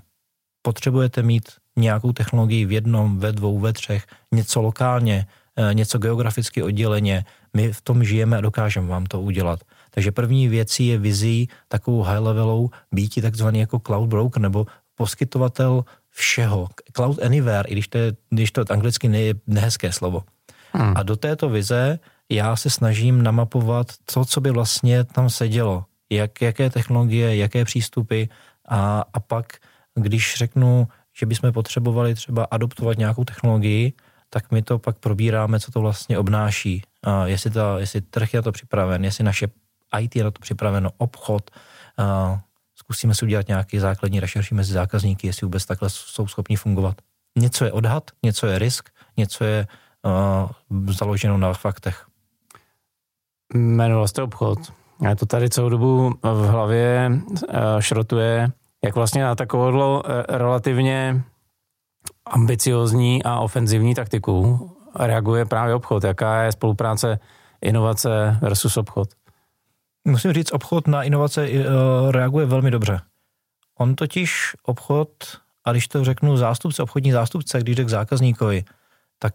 Potřebujete 0.62 1.22
mít 1.22 1.48
nějakou 1.76 2.12
technologii 2.12 2.66
v 2.66 2.72
jednom, 2.72 3.18
ve 3.18 3.32
dvou, 3.32 3.58
ve 3.58 3.72
třech, 3.72 4.06
něco 4.32 4.60
lokálně, 4.60 5.26
eh, 5.56 5.74
něco 5.74 5.98
geograficky 5.98 6.62
odděleně. 6.62 7.24
My 7.56 7.72
v 7.72 7.80
tom 7.80 8.04
žijeme 8.04 8.36
a 8.36 8.40
dokážeme 8.40 8.86
vám 8.86 9.06
to 9.06 9.20
udělat. 9.20 9.60
Takže 9.90 10.12
první 10.12 10.48
věcí 10.48 10.86
je 10.86 10.98
vizí 10.98 11.48
takovou 11.68 12.02
high 12.02 12.20
levelou 12.20 12.70
být 12.92 13.22
takzvaný 13.22 13.58
jako 13.60 13.80
cloud 13.80 14.08
broker 14.08 14.42
nebo 14.42 14.66
poskytovatel 14.94 15.84
všeho. 16.10 16.68
Cloud 16.92 17.22
anywhere, 17.22 17.64
i 17.68 17.72
když 17.72 17.88
to 17.88 17.98
je, 17.98 18.12
když 18.30 18.52
to 18.52 18.64
anglicky 18.68 19.06
je 19.06 19.34
nehezké 19.46 19.92
slovo. 19.92 20.22
Hmm. 20.72 20.92
A 20.96 21.02
do 21.02 21.16
této 21.16 21.48
vize 21.48 21.98
já 22.30 22.56
se 22.56 22.70
snažím 22.70 23.22
namapovat 23.22 23.86
to, 24.14 24.24
co 24.24 24.40
by 24.40 24.50
vlastně 24.50 25.04
tam 25.04 25.30
sedělo. 25.30 25.84
Jak, 26.10 26.42
jaké 26.42 26.70
technologie, 26.70 27.36
jaké 27.36 27.64
přístupy 27.64 28.24
a, 28.68 29.04
a 29.12 29.20
pak, 29.20 29.46
když 29.94 30.34
řeknu, 30.36 30.88
že 31.18 31.26
bychom 31.26 31.52
potřebovali 31.52 32.14
třeba 32.14 32.44
adoptovat 32.50 32.98
nějakou 32.98 33.24
technologii, 33.24 33.92
tak 34.30 34.50
my 34.50 34.62
to 34.62 34.78
pak 34.78 34.98
probíráme, 34.98 35.60
co 35.60 35.72
to 35.72 35.80
vlastně 35.80 36.18
obnáší. 36.18 36.82
A 37.02 37.26
jestli, 37.26 37.50
to, 37.50 37.78
jestli 37.78 38.00
trh 38.00 38.34
je 38.34 38.38
na 38.38 38.42
to 38.42 38.52
připraven, 38.52 39.04
jestli 39.04 39.24
naše 39.24 39.48
IT 40.00 40.16
je 40.16 40.24
na 40.24 40.30
to 40.30 40.40
připraveno, 40.40 40.90
obchod, 40.98 41.50
a 41.98 42.40
zkusíme 42.74 43.14
si 43.14 43.24
udělat 43.24 43.48
nějaký 43.48 43.78
základní 43.78 44.20
rešerši 44.20 44.54
mezi 44.54 44.72
zákazníky, 44.72 45.26
jestli 45.26 45.44
vůbec 45.44 45.66
takhle 45.66 45.90
jsou 45.90 46.26
schopni 46.26 46.56
fungovat. 46.56 46.96
Něco 47.38 47.64
je 47.64 47.72
odhad, 47.72 48.10
něco 48.22 48.46
je 48.46 48.58
risk, 48.58 48.88
něco 49.16 49.44
je 49.44 49.66
založeno 50.88 51.38
na 51.38 51.52
faktech. 51.52 52.06
Jmenoval 53.54 54.08
jste 54.08 54.22
obchod. 54.22 54.58
A 55.10 55.14
to 55.14 55.26
tady 55.26 55.50
celou 55.50 55.68
dobu 55.68 56.14
v 56.22 56.46
hlavě 56.46 57.10
uh, 57.10 57.54
šrotuje, 57.80 58.50
jak 58.84 58.94
vlastně 58.94 59.22
na 59.22 59.34
takovou 59.34 59.94
uh, 59.94 60.02
relativně 60.28 61.22
ambiciozní 62.26 63.22
a 63.22 63.40
ofenzivní 63.40 63.94
taktiku 63.94 64.70
reaguje 64.98 65.44
právě 65.44 65.74
obchod. 65.74 66.04
Jaká 66.04 66.42
je 66.42 66.52
spolupráce 66.52 67.18
inovace 67.62 68.38
versus 68.40 68.76
obchod? 68.76 69.08
Musím 70.04 70.32
říct, 70.32 70.52
obchod 70.52 70.88
na 70.88 71.02
inovace 71.02 71.48
uh, 71.48 72.10
reaguje 72.10 72.46
velmi 72.46 72.70
dobře. 72.70 73.00
On 73.78 73.94
totiž 73.94 74.56
obchod, 74.62 75.08
a 75.64 75.72
když 75.72 75.88
to 75.88 76.04
řeknu 76.04 76.36
zástupce, 76.36 76.82
obchodní 76.82 77.12
zástupce, 77.12 77.60
když 77.60 77.76
řekl 77.76 77.90
zákazníkovi, 77.90 78.64
tak 79.18 79.34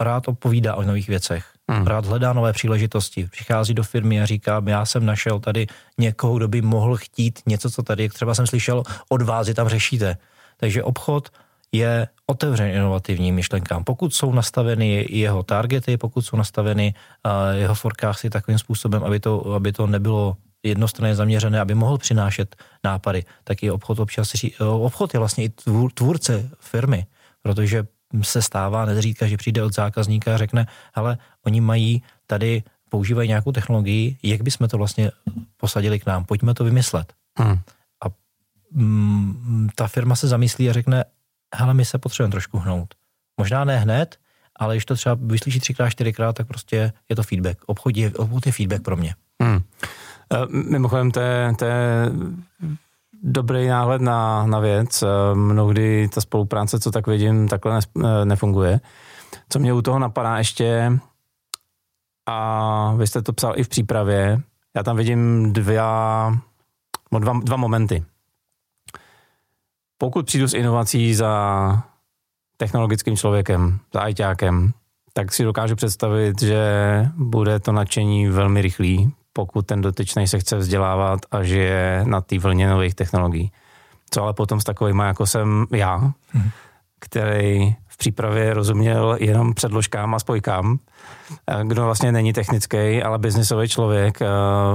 rád 0.00 0.28
opovídá 0.28 0.74
o 0.74 0.82
nových 0.82 1.08
věcech. 1.08 1.51
Hmm. 1.76 1.86
Rád 1.86 2.06
hledá 2.06 2.32
nové 2.32 2.52
příležitosti. 2.52 3.26
Přichází 3.26 3.74
do 3.74 3.82
firmy 3.82 4.22
a 4.22 4.26
říká, 4.26 4.62
já 4.66 4.84
jsem 4.84 5.06
našel 5.06 5.40
tady 5.40 5.66
někoho, 5.98 6.36
kdo 6.36 6.48
by 6.48 6.62
mohl 6.62 6.96
chtít 6.96 7.40
něco, 7.46 7.70
co 7.70 7.82
tady, 7.82 8.08
třeba 8.08 8.34
jsem 8.34 8.46
slyšel 8.46 8.82
od 9.08 9.22
vás, 9.22 9.46
že 9.46 9.54
tam 9.54 9.68
řešíte. 9.68 10.16
Takže 10.56 10.82
obchod 10.82 11.28
je 11.72 12.08
otevřen 12.26 12.68
inovativním 12.68 13.34
myšlenkám. 13.34 13.84
Pokud 13.84 14.14
jsou 14.14 14.32
nastaveny 14.32 15.06
jeho 15.10 15.42
targety, 15.42 15.96
pokud 15.96 16.22
jsou 16.22 16.36
nastaveny 16.36 16.94
uh, 17.26 17.32
jeho 17.58 17.74
forecasty 17.74 18.30
takovým 18.30 18.58
způsobem, 18.58 19.04
aby 19.04 19.20
to, 19.20 19.54
aby 19.54 19.72
to 19.72 19.86
nebylo 19.86 20.36
jednostranně 20.62 21.14
zaměřené, 21.14 21.60
aby 21.60 21.74
mohl 21.74 21.98
přinášet 21.98 22.56
nápady, 22.84 23.24
tak 23.44 23.62
i 23.62 23.70
obchod 23.70 23.98
občas, 23.98 24.32
obchod 24.60 25.14
je 25.14 25.18
vlastně 25.18 25.44
i 25.44 25.52
tvůrce 25.94 26.50
firmy, 26.60 27.06
protože 27.42 27.84
se 28.22 28.42
stává 28.42 28.84
nezřídka, 28.84 29.26
že 29.26 29.36
přijde 29.36 29.62
od 29.62 29.74
zákazníka 29.74 30.34
a 30.34 30.38
řekne, 30.38 30.66
ale 30.94 31.18
oni 31.46 31.60
mají 31.60 32.02
tady, 32.26 32.62
používají 32.90 33.28
nějakou 33.28 33.52
technologii, 33.52 34.16
jak 34.22 34.42
bychom 34.42 34.68
to 34.68 34.78
vlastně 34.78 35.10
posadili 35.56 35.98
k 35.98 36.06
nám, 36.06 36.24
pojďme 36.24 36.54
to 36.54 36.64
vymyslet. 36.64 37.12
Hmm. 37.38 37.58
A 38.04 38.06
mm, 38.72 39.68
ta 39.74 39.88
firma 39.88 40.16
se 40.16 40.28
zamyslí 40.28 40.70
a 40.70 40.72
řekne, 40.72 41.04
hele, 41.54 41.74
my 41.74 41.84
se 41.84 41.98
potřebujeme 41.98 42.30
trošku 42.30 42.58
hnout. 42.58 42.94
Možná 43.36 43.64
ne 43.64 43.78
hned, 43.78 44.16
ale 44.56 44.74
když 44.74 44.84
to 44.84 44.94
třeba 44.94 45.16
vyslyší 45.20 45.60
třikrát, 45.60 45.90
čtyřikrát, 45.90 46.36
tak 46.36 46.46
prostě 46.46 46.92
je 47.08 47.16
to 47.16 47.22
feedback. 47.22 47.58
Obchod 47.66 47.96
je, 47.96 48.10
obchod 48.10 48.46
je 48.46 48.52
feedback 48.52 48.82
pro 48.82 48.96
mě. 48.96 49.14
Hmm. 49.42 49.60
Mimochodem, 50.48 51.10
to 51.10 51.20
je, 51.20 51.52
to 51.58 51.64
je 51.64 52.10
dobrý 53.22 53.66
náhled 53.66 54.02
na, 54.02 54.46
na 54.46 54.60
věc. 54.60 55.04
Mnohdy 55.34 56.08
ta 56.08 56.20
spolupráce, 56.20 56.80
co 56.80 56.90
tak 56.90 57.06
vidím, 57.06 57.48
takhle 57.48 57.80
nefunguje. 58.24 58.80
Co 59.48 59.58
mě 59.58 59.72
u 59.72 59.82
toho 59.82 59.98
napadá 59.98 60.38
ještě, 60.38 60.92
a 62.26 62.94
vy 62.96 63.06
jste 63.06 63.22
to 63.22 63.32
psal 63.32 63.52
i 63.56 63.64
v 63.64 63.68
přípravě, 63.68 64.40
já 64.76 64.82
tam 64.82 64.96
vidím 64.96 65.52
dva, 65.52 66.38
dva, 67.18 67.40
dva 67.44 67.56
momenty. 67.56 68.04
Pokud 69.98 70.26
přijdu 70.26 70.48
s 70.48 70.54
inovací 70.54 71.14
za 71.14 71.82
technologickým 72.56 73.16
člověkem, 73.16 73.78
za 73.94 74.00
ajťákem, 74.00 74.72
tak 75.12 75.32
si 75.32 75.44
dokážu 75.44 75.76
představit, 75.76 76.42
že 76.42 76.62
bude 77.16 77.60
to 77.60 77.72
nadšení 77.72 78.28
velmi 78.28 78.62
rychlý, 78.62 79.12
pokud 79.32 79.66
ten 79.66 79.80
dotyčný 79.80 80.28
se 80.28 80.38
chce 80.38 80.56
vzdělávat 80.56 81.20
a 81.30 81.42
žije 81.42 82.04
na 82.06 82.20
té 82.20 82.38
vlně 82.38 82.68
nových 82.68 82.94
technologií. 82.94 83.52
Co 84.10 84.22
ale 84.22 84.32
potom 84.32 84.60
s 84.60 84.64
takovými, 84.64 85.02
jako 85.02 85.26
jsem 85.26 85.66
já, 85.70 85.96
hmm. 85.96 86.50
Který 87.04 87.74
v 87.88 87.96
přípravě 87.96 88.54
rozuměl 88.54 89.16
jenom 89.20 89.54
předložkám 89.54 90.14
a 90.14 90.18
spojkám, 90.18 90.78
kdo 91.62 91.84
vlastně 91.84 92.12
není 92.12 92.32
technický, 92.32 93.02
ale 93.02 93.18
biznisový 93.18 93.68
člověk, 93.68 94.18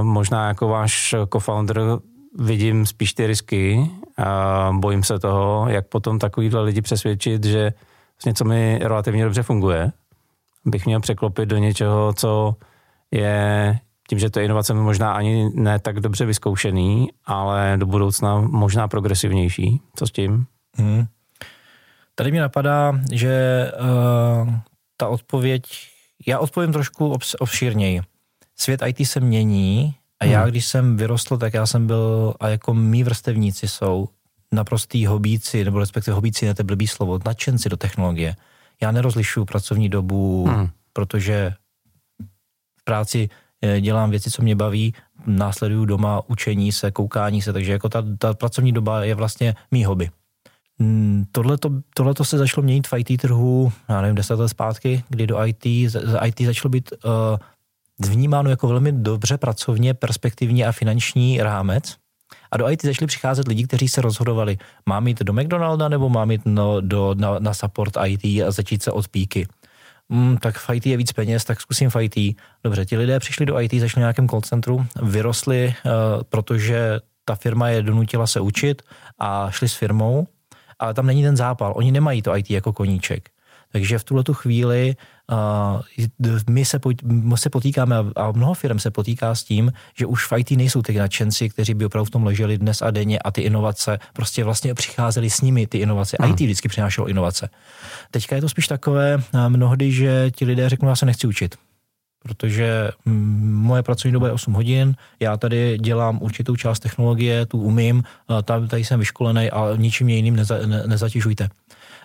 možná 0.02 0.48
jako 0.48 0.68
váš 0.68 1.14
co-founder 1.32 1.80
vidím 2.38 2.86
spíš 2.86 3.14
ty 3.14 3.26
risky 3.26 3.90
a 4.18 4.70
bojím 4.72 5.02
se 5.02 5.18
toho, 5.18 5.66
jak 5.68 5.88
potom 5.88 6.18
takovýhle 6.18 6.62
lidi 6.62 6.82
přesvědčit, 6.82 7.44
že 7.44 7.72
vlastně 8.16 8.34
co 8.34 8.44
mi 8.44 8.78
relativně 8.82 9.24
dobře 9.24 9.42
funguje, 9.42 9.92
bych 10.64 10.86
měl 10.86 11.00
překlopit 11.00 11.48
do 11.48 11.56
něčeho, 11.56 12.12
co 12.12 12.54
je 13.10 13.78
tím, 14.08 14.18
že 14.18 14.30
to 14.30 14.38
je 14.38 14.44
inovace 14.44 14.74
možná 14.74 15.12
ani 15.12 15.50
ne 15.54 15.78
tak 15.78 16.00
dobře 16.00 16.26
vyzkoušený, 16.26 17.08
ale 17.26 17.74
do 17.76 17.86
budoucna 17.86 18.40
možná 18.40 18.88
progresivnější. 18.88 19.80
Co 19.96 20.06
s 20.06 20.12
tím? 20.12 20.46
Hmm. 20.76 21.04
Tady 22.18 22.32
mi 22.32 22.38
napadá, 22.38 23.00
že 23.12 23.66
uh, 23.80 24.54
ta 24.96 25.08
odpověď, 25.08 25.62
já 26.26 26.38
odpovím 26.38 26.72
trošku 26.72 27.10
obs, 27.10 27.34
obšírněji. 27.38 28.00
Svět 28.56 28.82
IT 28.86 29.08
se 29.08 29.20
mění 29.20 29.94
a 30.20 30.24
já, 30.24 30.40
hmm. 30.40 30.50
když 30.50 30.66
jsem 30.66 30.96
vyrostl, 30.96 31.38
tak 31.38 31.54
já 31.54 31.66
jsem 31.66 31.86
byl, 31.86 32.34
a 32.40 32.48
jako 32.48 32.74
mý 32.74 33.04
vrstevníci 33.04 33.68
jsou 33.68 34.08
naprostý 34.52 35.06
hobíci, 35.06 35.64
nebo 35.64 35.78
respektive 35.78 36.14
hobíci, 36.14 36.46
ne 36.46 36.54
to 36.54 36.64
blbý 36.64 36.86
slovo, 36.86 37.18
nadšenci 37.26 37.68
do 37.68 37.76
technologie. 37.76 38.36
Já 38.82 38.92
nerozlišuju 38.92 39.46
pracovní 39.46 39.88
dobu, 39.88 40.46
hmm. 40.46 40.68
protože 40.92 41.54
v 42.80 42.84
práci 42.84 43.28
Eh, 43.62 43.80
dělám 43.80 44.10
věci, 44.10 44.30
co 44.30 44.42
mě 44.42 44.56
baví, 44.56 44.94
následuju 45.26 45.84
doma 45.84 46.22
učení 46.28 46.72
se, 46.72 46.90
koukání 46.90 47.42
se, 47.42 47.52
takže 47.52 47.72
jako 47.72 47.88
ta, 47.88 48.04
ta 48.18 48.34
pracovní 48.34 48.72
doba 48.72 49.04
je 49.04 49.14
vlastně 49.14 49.54
mý 49.70 49.84
hobby. 49.84 50.10
Hmm, 50.80 51.24
Tohle 51.94 52.14
to 52.14 52.24
se 52.24 52.38
začalo 52.38 52.64
měnit 52.64 52.88
v 52.88 52.92
IT 52.96 53.20
trhu, 53.20 53.72
já 53.88 54.00
nevím, 54.00 54.14
deset 54.14 54.38
let 54.38 54.48
zpátky, 54.48 55.04
kdy 55.08 55.26
do 55.26 55.46
IT, 55.46 55.66
IT 56.24 56.40
začalo 56.40 56.70
být 56.70 56.92
uh, 57.04 58.10
vnímáno 58.10 58.50
jako 58.50 58.68
velmi 58.68 58.92
dobře 58.92 59.38
pracovně, 59.38 59.94
perspektivní 59.94 60.64
a 60.64 60.72
finanční 60.72 61.42
rámec. 61.42 61.96
A 62.50 62.56
do 62.56 62.70
IT 62.70 62.84
začali 62.84 63.06
přicházet 63.06 63.48
lidi, 63.48 63.66
kteří 63.66 63.88
se 63.88 64.00
rozhodovali, 64.00 64.58
mám 64.86 65.08
jít 65.08 65.22
do 65.22 65.32
McDonalda 65.32 65.88
nebo 65.88 66.08
mám 66.08 66.30
jít 66.30 66.42
no, 66.44 66.80
do, 66.80 67.14
na, 67.18 67.38
na 67.38 67.54
support 67.54 67.94
IT 68.06 68.24
a 68.24 68.50
začít 68.50 68.82
se 68.82 68.92
od 68.92 69.08
píky 69.08 69.46
mm, 70.08 70.36
tak 70.36 70.58
v 70.58 70.70
IT 70.70 70.86
je 70.86 70.96
víc 70.96 71.12
peněz, 71.12 71.44
tak 71.44 71.60
zkusím 71.60 71.90
v 71.90 71.96
IT. 72.00 72.36
Dobře, 72.64 72.84
ti 72.84 72.96
lidé 72.96 73.18
přišli 73.18 73.46
do 73.46 73.60
IT, 73.60 73.74
začali 73.74 74.00
nějakém 74.00 74.28
call 74.28 74.40
centru, 74.40 74.86
vyrostli, 75.02 75.74
uh, 75.84 75.92
protože 76.22 77.00
ta 77.24 77.34
firma 77.34 77.68
je 77.68 77.82
donutila 77.82 78.26
se 78.26 78.40
učit 78.40 78.82
a 79.18 79.50
šli 79.50 79.68
s 79.68 79.74
firmou, 79.74 80.26
ale 80.78 80.94
tam 80.94 81.06
není 81.06 81.22
ten 81.22 81.36
zápal. 81.36 81.72
Oni 81.76 81.92
nemají 81.92 82.22
to 82.22 82.36
IT 82.36 82.50
jako 82.50 82.72
koníček. 82.72 83.30
Takže 83.72 83.98
v 83.98 84.04
tuhle 84.04 84.24
tu 84.24 84.34
chvíli 84.34 84.96
uh, 85.32 86.06
my, 86.50 86.64
se, 86.64 86.80
my 87.02 87.38
se 87.38 87.50
potýkáme 87.50 87.96
a 88.16 88.32
mnoho 88.32 88.54
firm 88.54 88.78
se 88.78 88.90
potýká 88.90 89.34
s 89.34 89.44
tím, 89.44 89.72
že 89.94 90.06
už 90.06 90.26
v 90.26 90.38
IT 90.38 90.50
nejsou 90.50 90.82
ty 90.82 90.98
nadšenci, 90.98 91.48
kteří 91.48 91.74
by 91.74 91.84
opravdu 91.84 92.04
v 92.04 92.10
tom 92.10 92.24
leželi 92.24 92.58
dnes 92.58 92.82
a 92.82 92.90
denně 92.90 93.18
a 93.18 93.30
ty 93.30 93.40
inovace 93.40 93.98
prostě 94.12 94.44
vlastně 94.44 94.74
přicházely 94.74 95.30
s 95.30 95.40
nimi 95.40 95.66
ty 95.66 95.78
inovace. 95.78 96.16
Hmm. 96.20 96.30
IT 96.30 96.40
vždycky 96.40 96.68
přinášelo 96.68 97.06
inovace. 97.06 97.50
Teďka 98.10 98.36
je 98.36 98.40
to 98.40 98.48
spíš 98.48 98.68
takové 98.68 99.22
mnohdy, 99.48 99.92
že 99.92 100.30
ti 100.30 100.44
lidé 100.44 100.68
řeknou, 100.68 100.88
já 100.88 100.96
se 100.96 101.06
nechci 101.06 101.26
učit 101.26 101.56
protože 102.22 102.90
mm, 103.04 103.54
moje 103.54 103.82
pracovní 103.82 104.12
doba 104.12 104.26
je 104.26 104.32
8 104.32 104.52
hodin, 104.52 104.94
já 105.20 105.36
tady 105.36 105.78
dělám 105.78 106.18
určitou 106.22 106.56
část 106.56 106.80
technologie, 106.80 107.46
tu 107.46 107.58
umím, 107.58 108.02
tady, 108.44 108.68
tady 108.68 108.84
jsem 108.84 109.00
vyškolený 109.00 109.50
a 109.50 109.76
ničím 109.76 110.08
jiným 110.08 110.36
neza, 110.36 110.58
ne, 110.66 110.82
nezatěžujte. 110.86 111.48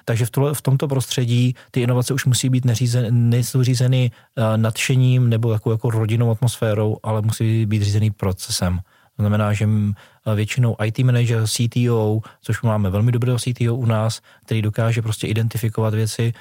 Takže 0.06 0.26
v, 0.26 0.30
tohle, 0.30 0.54
v 0.54 0.62
tomto 0.62 0.88
prostředí 0.88 1.56
ty 1.72 1.82
inovace 1.82 2.14
už 2.14 2.26
musí 2.26 2.50
být 2.50 2.66
neřízen, 2.66 3.30
nejsou 3.30 3.64
řízeny 3.64 4.12
nadšením 4.56 5.30
nebo 5.30 5.54
jako, 5.54 5.72
jako 5.72 5.90
rodinnou 5.90 6.32
atmosférou, 6.32 6.98
ale 7.04 7.22
musí 7.22 7.66
být 7.66 7.84
řízený 7.84 8.12
procesem. 8.12 8.80
To 9.18 9.24
znamená, 9.24 9.54
že 9.54 9.70
většinou 10.36 10.76
IT 10.84 11.00
manager, 11.00 11.48
CTO, 11.48 12.20
což 12.42 12.62
máme 12.62 12.90
velmi 12.90 13.12
dobrého 13.12 13.38
CTO 13.40 13.76
u 13.76 13.86
nás, 13.86 14.22
který 14.46 14.62
dokáže 14.62 15.02
prostě 15.02 15.28
identifikovat 15.28 15.94
věci. 15.94 16.34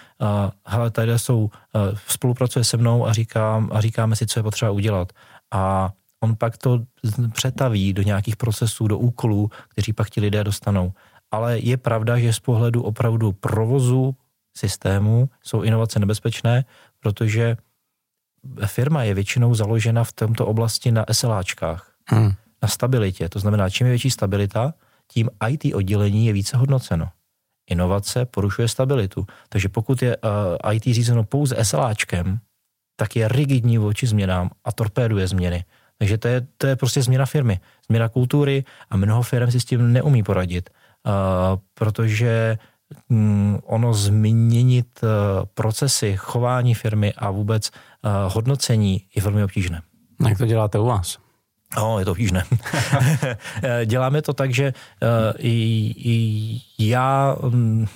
Hele, 0.66 0.90
tady 0.90 1.18
jsou, 1.18 1.50
spolupracuje 2.06 2.64
se 2.64 2.76
mnou 2.76 3.06
a, 3.06 3.12
říká, 3.12 3.68
a 3.70 3.80
říkáme 3.80 4.16
si, 4.16 4.26
co 4.26 4.38
je 4.38 4.42
potřeba 4.42 4.70
udělat. 4.70 5.12
A 5.50 5.90
on 6.20 6.36
pak 6.36 6.56
to 6.56 6.80
přetaví 7.32 7.92
do 7.92 8.02
nějakých 8.02 8.36
procesů, 8.36 8.88
do 8.88 8.98
úkolů, 8.98 9.50
kteří 9.68 9.92
pak 9.92 10.10
ti 10.10 10.20
lidé 10.20 10.44
dostanou. 10.44 10.92
Ale 11.30 11.58
je 11.58 11.76
pravda, 11.76 12.18
že 12.18 12.32
z 12.32 12.40
pohledu 12.40 12.82
opravdu 12.82 13.32
provozu 13.32 14.14
systému 14.56 15.28
jsou 15.42 15.62
inovace 15.62 15.98
nebezpečné, 15.98 16.64
protože 17.00 17.56
firma 18.66 19.02
je 19.02 19.14
většinou 19.14 19.54
založena 19.54 20.04
v 20.04 20.12
tomto 20.12 20.46
oblasti 20.46 20.92
na 20.92 21.04
SLAčkách. 21.12 21.92
Hmm 22.06 22.32
na 22.62 22.68
stabilitě. 22.68 23.28
To 23.28 23.38
znamená, 23.38 23.70
čím 23.70 23.86
je 23.86 23.90
větší 23.90 24.10
stabilita, 24.10 24.74
tím 25.12 25.30
IT 25.48 25.74
oddělení 25.74 26.26
je 26.26 26.32
více 26.32 26.56
hodnoceno. 26.56 27.08
Inovace 27.70 28.24
porušuje 28.24 28.68
stabilitu. 28.68 29.26
Takže 29.48 29.68
pokud 29.68 30.02
je 30.02 30.16
uh, 30.16 30.74
IT 30.74 30.82
řízeno 30.82 31.24
pouze 31.24 31.64
SLAčkem, 31.64 32.38
tak 32.96 33.16
je 33.16 33.28
rigidní 33.28 33.78
vůči 33.78 34.06
změnám 34.06 34.50
a 34.64 34.72
torpéduje 34.72 35.28
změny. 35.28 35.64
Takže 35.98 36.18
to 36.18 36.28
je, 36.28 36.46
to 36.56 36.66
je 36.66 36.76
prostě 36.76 37.02
změna 37.02 37.26
firmy, 37.26 37.60
změna 37.86 38.08
kultury 38.08 38.64
a 38.90 38.96
mnoho 38.96 39.22
firm 39.22 39.50
si 39.50 39.60
s 39.60 39.64
tím 39.64 39.92
neumí 39.92 40.22
poradit, 40.22 40.70
uh, 40.70 41.12
protože 41.74 42.58
um, 43.08 43.58
ono 43.64 43.94
změnit 43.94 45.00
uh, 45.02 45.08
procesy, 45.54 46.16
chování 46.16 46.74
firmy 46.74 47.12
a 47.16 47.30
vůbec 47.30 47.70
uh, 47.70 48.32
hodnocení 48.34 49.06
je 49.14 49.22
velmi 49.22 49.44
obtížné. 49.44 49.82
Jak 50.28 50.38
to 50.38 50.46
děláte 50.46 50.78
u 50.78 50.86
vás? 50.86 51.18
No, 51.76 51.98
je 51.98 52.04
to 52.04 52.14
ne. 52.32 52.44
Děláme 53.84 54.22
to 54.22 54.32
tak, 54.32 54.54
že 54.54 54.72
uh, 55.02 55.46
já, 56.78 57.36
um, 57.42 57.86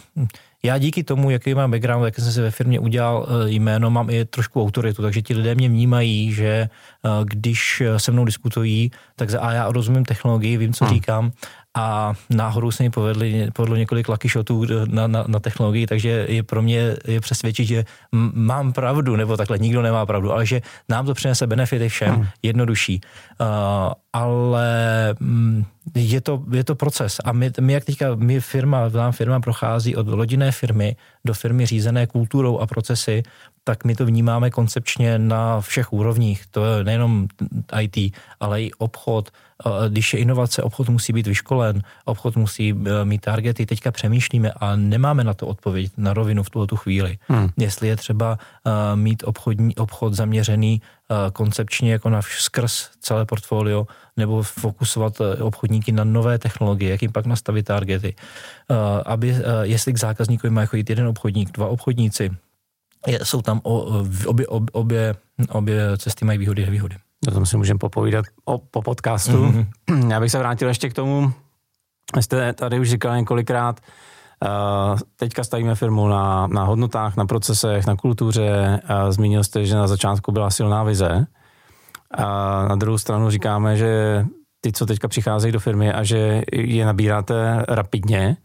já 0.63 0.79
díky 0.79 1.05
tomu, 1.05 1.31
jaký 1.31 1.55
mám 1.55 1.71
background, 1.71 2.05
jak 2.05 2.17
jsem 2.17 2.33
si 2.33 2.41
ve 2.41 2.51
firmě 2.51 2.81
udělal 2.81 3.27
uh, 3.29 3.47
jméno, 3.47 3.91
mám 3.91 4.11
i 4.11 4.25
trošku 4.25 4.63
autoritu, 4.63 5.03
takže 5.03 5.23
ti 5.23 5.35
lidé 5.35 5.55
mě 5.55 5.69
vnímají, 5.69 6.33
že 6.33 6.69
uh, 7.03 7.25
když 7.25 7.83
se 7.97 8.13
mnou 8.13 8.25
diskutují, 8.25 8.91
tak 9.17 9.31
za 9.31 9.41
A 9.41 9.53
já 9.53 9.73
rozumím 9.73 10.05
technologii, 10.05 10.57
vím, 10.57 10.73
co 10.73 10.85
hmm. 10.85 10.95
říkám 10.95 11.33
a 11.77 12.15
náhodou 12.31 12.71
se 12.71 12.83
mi 12.83 12.91
povedli, 12.91 13.49
povedlo 13.53 13.77
několik 13.77 14.09
lucky 14.09 14.29
shotů 14.29 14.65
na, 14.87 15.07
na, 15.07 15.25
na 15.27 15.41
technologii, 15.41 15.87
takže 15.87 16.27
je 16.29 16.43
pro 16.43 16.63
mě 16.63 16.97
je 17.05 17.21
přesvědčit, 17.21 17.67
že 17.67 17.85
mám 18.33 18.73
pravdu, 18.73 19.17
nebo 19.17 19.37
takhle 19.37 19.59
nikdo 19.59 19.83
nemá 19.83 20.07
pravdu, 20.07 20.33
ale 20.33 20.47
že 20.47 20.63
nám 20.89 21.07
to 21.07 21.15
přinese 21.15 21.47
benefity 21.47 21.89
všem, 21.89 22.15
hmm. 22.15 22.27
jednodušší. 22.43 23.01
Uh, 23.41 23.47
ale 24.13 24.69
mm, 25.21 25.65
je 25.95 26.21
to, 26.21 26.43
je 26.53 26.65
to 26.65 26.75
proces 26.75 27.21
a 27.25 27.33
my, 27.33 27.51
my 27.61 27.73
jak 27.73 27.85
teďka, 27.85 28.15
my 28.15 28.41
firma, 28.41 28.89
nám 28.89 29.13
firma 29.13 29.41
prochází 29.41 29.97
od 29.97 30.09
rodinné 30.09 30.53
firmy 30.53 30.97
do 31.25 31.35
firmy 31.35 31.67
řízené 31.67 32.07
kulturou 32.07 32.59
a 32.59 32.67
procesy, 32.67 33.23
tak 33.67 33.85
my 33.85 33.95
to 33.95 34.07
vnímáme 34.07 34.51
koncepčně 34.51 35.19
na 35.19 35.61
všech 35.61 35.93
úrovních. 35.93 36.47
To 36.51 36.65
je 36.65 36.85
nejenom 36.85 37.27
IT, 37.81 38.15
ale 38.41 38.63
i 38.63 38.71
obchod. 38.79 39.31
Když 39.89 40.15
je 40.15 40.21
inovace, 40.21 40.63
obchod 40.63 40.89
musí 40.89 41.13
být 41.13 41.27
vyškolen, 41.27 41.83
obchod 42.05 42.37
musí 42.37 42.71
e, 42.71 43.05
mít 43.05 43.21
targety. 43.21 43.67
Teďka 43.67 43.91
přemýšlíme 43.91 44.53
a 44.53 44.77
nemáme 44.77 45.25
na 45.25 45.35
to 45.35 45.47
odpověď 45.47 45.93
na 45.97 46.15
rovinu 46.15 46.43
v 46.43 46.51
tuto 46.51 46.77
chvíli. 46.77 47.19
Hmm. 47.29 47.49
Jestli 47.57 47.89
je 47.89 47.97
třeba 47.97 48.39
e, 48.39 48.97
mít 48.97 49.23
obchodní, 49.27 49.77
obchod 49.77 50.15
zaměřený 50.15 50.83
e, 50.83 51.31
koncepčně 51.31 51.93
jako 51.93 52.11
na 52.11 52.23
skrz 52.23 52.91
celé 53.01 53.25
portfolio, 53.25 53.87
nebo 54.17 54.43
fokusovat 54.43 55.21
obchodníky 55.41 55.93
na 55.93 56.05
nové 56.05 56.39
technologie, 56.39 56.91
jak 56.91 57.03
jim 57.03 57.13
pak 57.13 57.27
nastavit 57.27 57.67
targety. 57.67 58.15
Aby, 59.07 59.37
jestli 59.63 59.93
k 59.93 59.99
zákazníkovi 59.99 60.51
má 60.51 60.67
chodit 60.67 60.91
jeden 60.91 61.07
obchodník, 61.07 61.53
dva 61.53 61.67
obchodníci, 61.67 62.31
je, 63.07 63.19
jsou 63.23 63.43
tam 63.43 63.61
o, 63.63 63.81
obě, 64.27 64.47
obě, 64.47 64.67
obě, 64.73 65.15
obě 65.49 65.99
cesty 65.99 66.25
mají 66.25 66.39
výhody 66.39 66.63
a 66.63 66.67
nevýhody. 66.67 66.97
O 67.29 67.31
tom 67.31 67.47
si 67.47 67.57
můžeme 67.57 67.79
popovídat 67.79 68.25
o, 68.45 68.59
po 68.59 68.83
podcastu. 68.83 69.47
Mm-hmm. 69.47 70.09
Já 70.11 70.21
bych 70.21 70.31
se 70.31 70.39
vrátil 70.39 70.69
ještě 70.69 70.91
k 70.91 70.95
tomu, 70.95 71.33
jste 72.21 72.53
tady 72.53 72.81
už 72.81 72.91
říkal 72.91 73.17
několikrát, 73.17 73.81
Uh, 74.45 74.99
teďka 75.17 75.45
stavíme 75.45 75.75
firmu 75.75 76.09
na, 76.09 76.47
na 76.47 76.65
hodnotách, 76.65 77.17
na 77.17 77.27
procesech, 77.27 77.87
na 77.87 77.97
kultuře. 77.97 78.81
Uh, 78.91 79.11
zmínil 79.11 79.45
jste, 79.45 79.65
že 79.65 79.75
na 79.75 79.87
začátku 79.87 80.33
byla 80.33 80.51
silná 80.51 80.83
vize. 80.83 81.27
A 82.11 82.25
na 82.69 82.77
druhou 82.77 82.99
stranu 82.99 83.31
říkáme, 83.31 83.77
že 83.77 84.25
ty, 84.61 84.73
co 84.73 84.87
teďka 84.87 85.09
přicházejí 85.09 85.53
do 85.53 85.61
firmy 85.61 85.93
a 85.93 86.03
že 86.05 86.43
je 86.53 86.87
nabíráte 86.87 87.65
rapidně, 87.69 88.37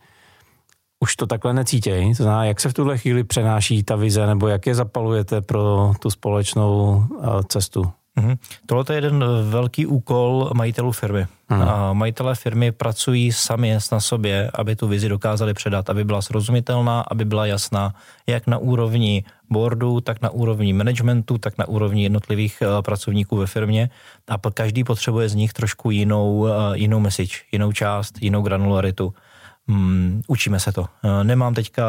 už 1.04 1.16
to 1.16 1.28
takhle 1.28 1.54
necítějí. 1.54 2.16
To 2.16 2.24
znamená, 2.24 2.46
jak 2.46 2.60
se 2.60 2.70
v 2.70 2.74
tuhle 2.74 2.98
chvíli 2.98 3.24
přenáší 3.24 3.84
ta 3.84 3.96
vize, 3.96 4.28
nebo 4.28 4.48
jak 4.48 4.68
je 4.68 4.76
zapalujete 4.76 5.42
pro 5.42 5.94
tu 6.00 6.10
společnou 6.10 7.04
eh, 7.24 7.44
cestu? 7.48 7.92
Mm-hmm. 8.18 8.38
Tohle 8.66 8.86
je 8.90 8.96
jeden 8.96 9.26
velký 9.50 9.86
úkol 9.86 10.52
majitelů 10.54 10.92
firmy. 10.92 11.28
Mm. 11.50 11.62
A 11.62 11.94
majitelé 11.94 12.36
firmy 12.36 12.72
pracují 12.72 13.32
sami 13.32 13.78
na 13.92 14.00
sobě, 14.00 14.52
aby 14.54 14.76
tu 14.76 14.88
vizi 14.88 15.10
dokázali 15.10 15.54
předat, 15.54 15.90
aby 15.90 16.04
byla 16.04 16.22
srozumitelná, 16.22 17.02
aby 17.02 17.26
byla 17.26 17.46
jasná, 17.46 17.94
jak 18.28 18.48
na 18.48 18.58
úrovni 18.58 19.24
boardu, 19.50 20.02
tak 20.02 20.22
na 20.22 20.30
úrovni 20.30 20.74
managementu, 20.74 21.38
tak 21.38 21.58
na 21.58 21.68
úrovni 21.68 22.04
jednotlivých 22.04 22.58
uh, 22.62 22.82
pracovníků 22.82 23.38
ve 23.38 23.48
firmě. 23.48 23.90
A 24.28 24.52
každý 24.52 24.84
potřebuje 24.84 25.30
z 25.30 25.36
nich 25.36 25.54
trošku 25.54 25.92
jinou, 25.92 26.40
uh, 26.40 26.50
jinou 26.74 27.00
message, 27.00 27.36
jinou 27.52 27.72
část, 27.72 28.22
jinou 28.22 28.42
granularitu 28.42 29.14
mm, 29.68 30.22
učíme 30.28 30.60
se 30.60 30.72
to. 30.72 30.86
Eh, 31.04 31.24
nemám 31.24 31.54
teďka, 31.54 31.84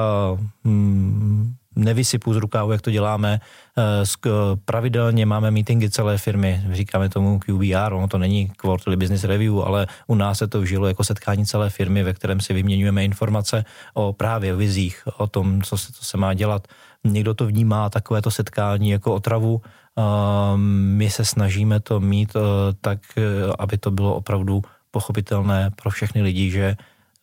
mm, 0.64 1.54
nevysypu 1.76 2.34
z 2.34 2.36
rukávu, 2.36 2.72
jak 2.72 2.82
to 2.82 2.90
děláme. 2.90 3.40
Eh, 3.78 4.26
pravidelně 4.64 5.26
máme 5.26 5.50
meetingy 5.50 5.90
celé 5.90 6.18
firmy, 6.18 6.62
říkáme 6.72 7.08
tomu 7.08 7.38
QBR, 7.38 7.92
ono 7.92 8.08
to 8.08 8.18
není 8.18 8.48
Quarterly 8.48 8.96
Business 8.96 9.24
Review, 9.24 9.60
ale 9.60 9.86
u 10.06 10.14
nás 10.14 10.38
se 10.38 10.48
to 10.48 10.60
vžilo 10.60 10.86
jako 10.86 11.04
setkání 11.04 11.46
celé 11.46 11.70
firmy, 11.70 12.02
ve 12.02 12.12
kterém 12.12 12.40
si 12.40 12.54
vyměňujeme 12.54 13.04
informace 13.04 13.64
o 13.94 14.12
právě 14.12 14.56
vizích, 14.56 15.02
o 15.18 15.26
tom, 15.26 15.62
co 15.62 15.78
se, 15.78 15.92
co 15.92 16.04
se 16.04 16.16
má 16.16 16.34
dělat. 16.34 16.68
Někdo 17.04 17.34
to 17.34 17.46
vnímá 17.46 17.90
takovéto 17.90 18.30
setkání 18.30 18.90
jako 18.90 19.14
otravu, 19.14 19.60
eh, 19.64 20.02
my 20.96 21.10
se 21.10 21.24
snažíme 21.24 21.80
to 21.80 22.00
mít 22.00 22.36
tak, 22.80 22.98
aby 23.58 23.78
to 23.78 23.90
bylo 23.90 24.14
opravdu 24.14 24.62
pochopitelné 24.90 25.70
pro 25.82 25.90
všechny 25.90 26.22
lidi, 26.22 26.50
že 26.50 26.76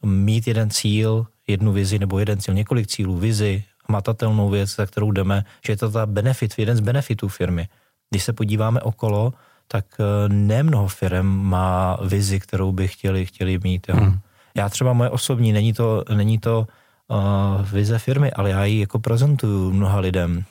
mít 0.05 0.47
jeden 0.47 0.69
cíl, 0.69 1.27
jednu 1.47 1.71
vizi 1.71 1.99
nebo 1.99 2.19
jeden 2.19 2.39
cíl, 2.39 2.53
několik 2.53 2.87
cílů, 2.87 3.17
vizi, 3.17 3.63
matatelnou 3.89 4.49
věc, 4.49 4.75
za 4.75 4.85
kterou 4.85 5.11
jdeme, 5.11 5.43
že 5.65 5.73
je 5.73 5.77
to 5.77 5.91
ta 5.91 6.05
benefit, 6.05 6.53
jeden 6.57 6.77
z 6.77 6.79
benefitů 6.79 7.27
firmy. 7.27 7.67
Když 8.09 8.23
se 8.23 8.33
podíváme 8.33 8.81
okolo, 8.81 9.33
tak 9.67 9.85
eh, 9.99 10.29
nemnoho 10.29 10.87
firm 10.87 11.27
má 11.27 11.97
vizi, 12.01 12.39
kterou 12.39 12.71
by 12.71 12.87
chtěli, 12.87 13.25
chtěli 13.25 13.59
mít. 13.63 13.89
Jo. 13.89 13.95
Hmm. 13.95 14.19
Já 14.55 14.69
třeba 14.69 14.93
moje 14.93 15.09
osobní, 15.09 15.53
není 15.53 15.73
to, 15.73 16.03
není 16.15 16.39
to 16.39 16.67
uh, 17.07 17.71
vize 17.71 17.99
firmy, 17.99 18.31
ale 18.31 18.49
já 18.49 18.65
ji 18.65 18.79
jako 18.79 18.99
prezentuju 18.99 19.71
mnoha 19.71 19.99
lidem, 19.99 20.43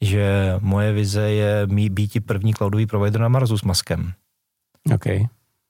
že 0.00 0.54
moje 0.60 0.92
vize 0.92 1.30
je 1.30 1.66
mít 1.66 1.92
být 1.92 2.26
první 2.26 2.54
cloudový 2.54 2.86
provider 2.86 3.20
na 3.20 3.28
Marsu 3.28 3.58
s 3.58 3.62
Maskem. 3.62 4.12
OK. 4.94 5.06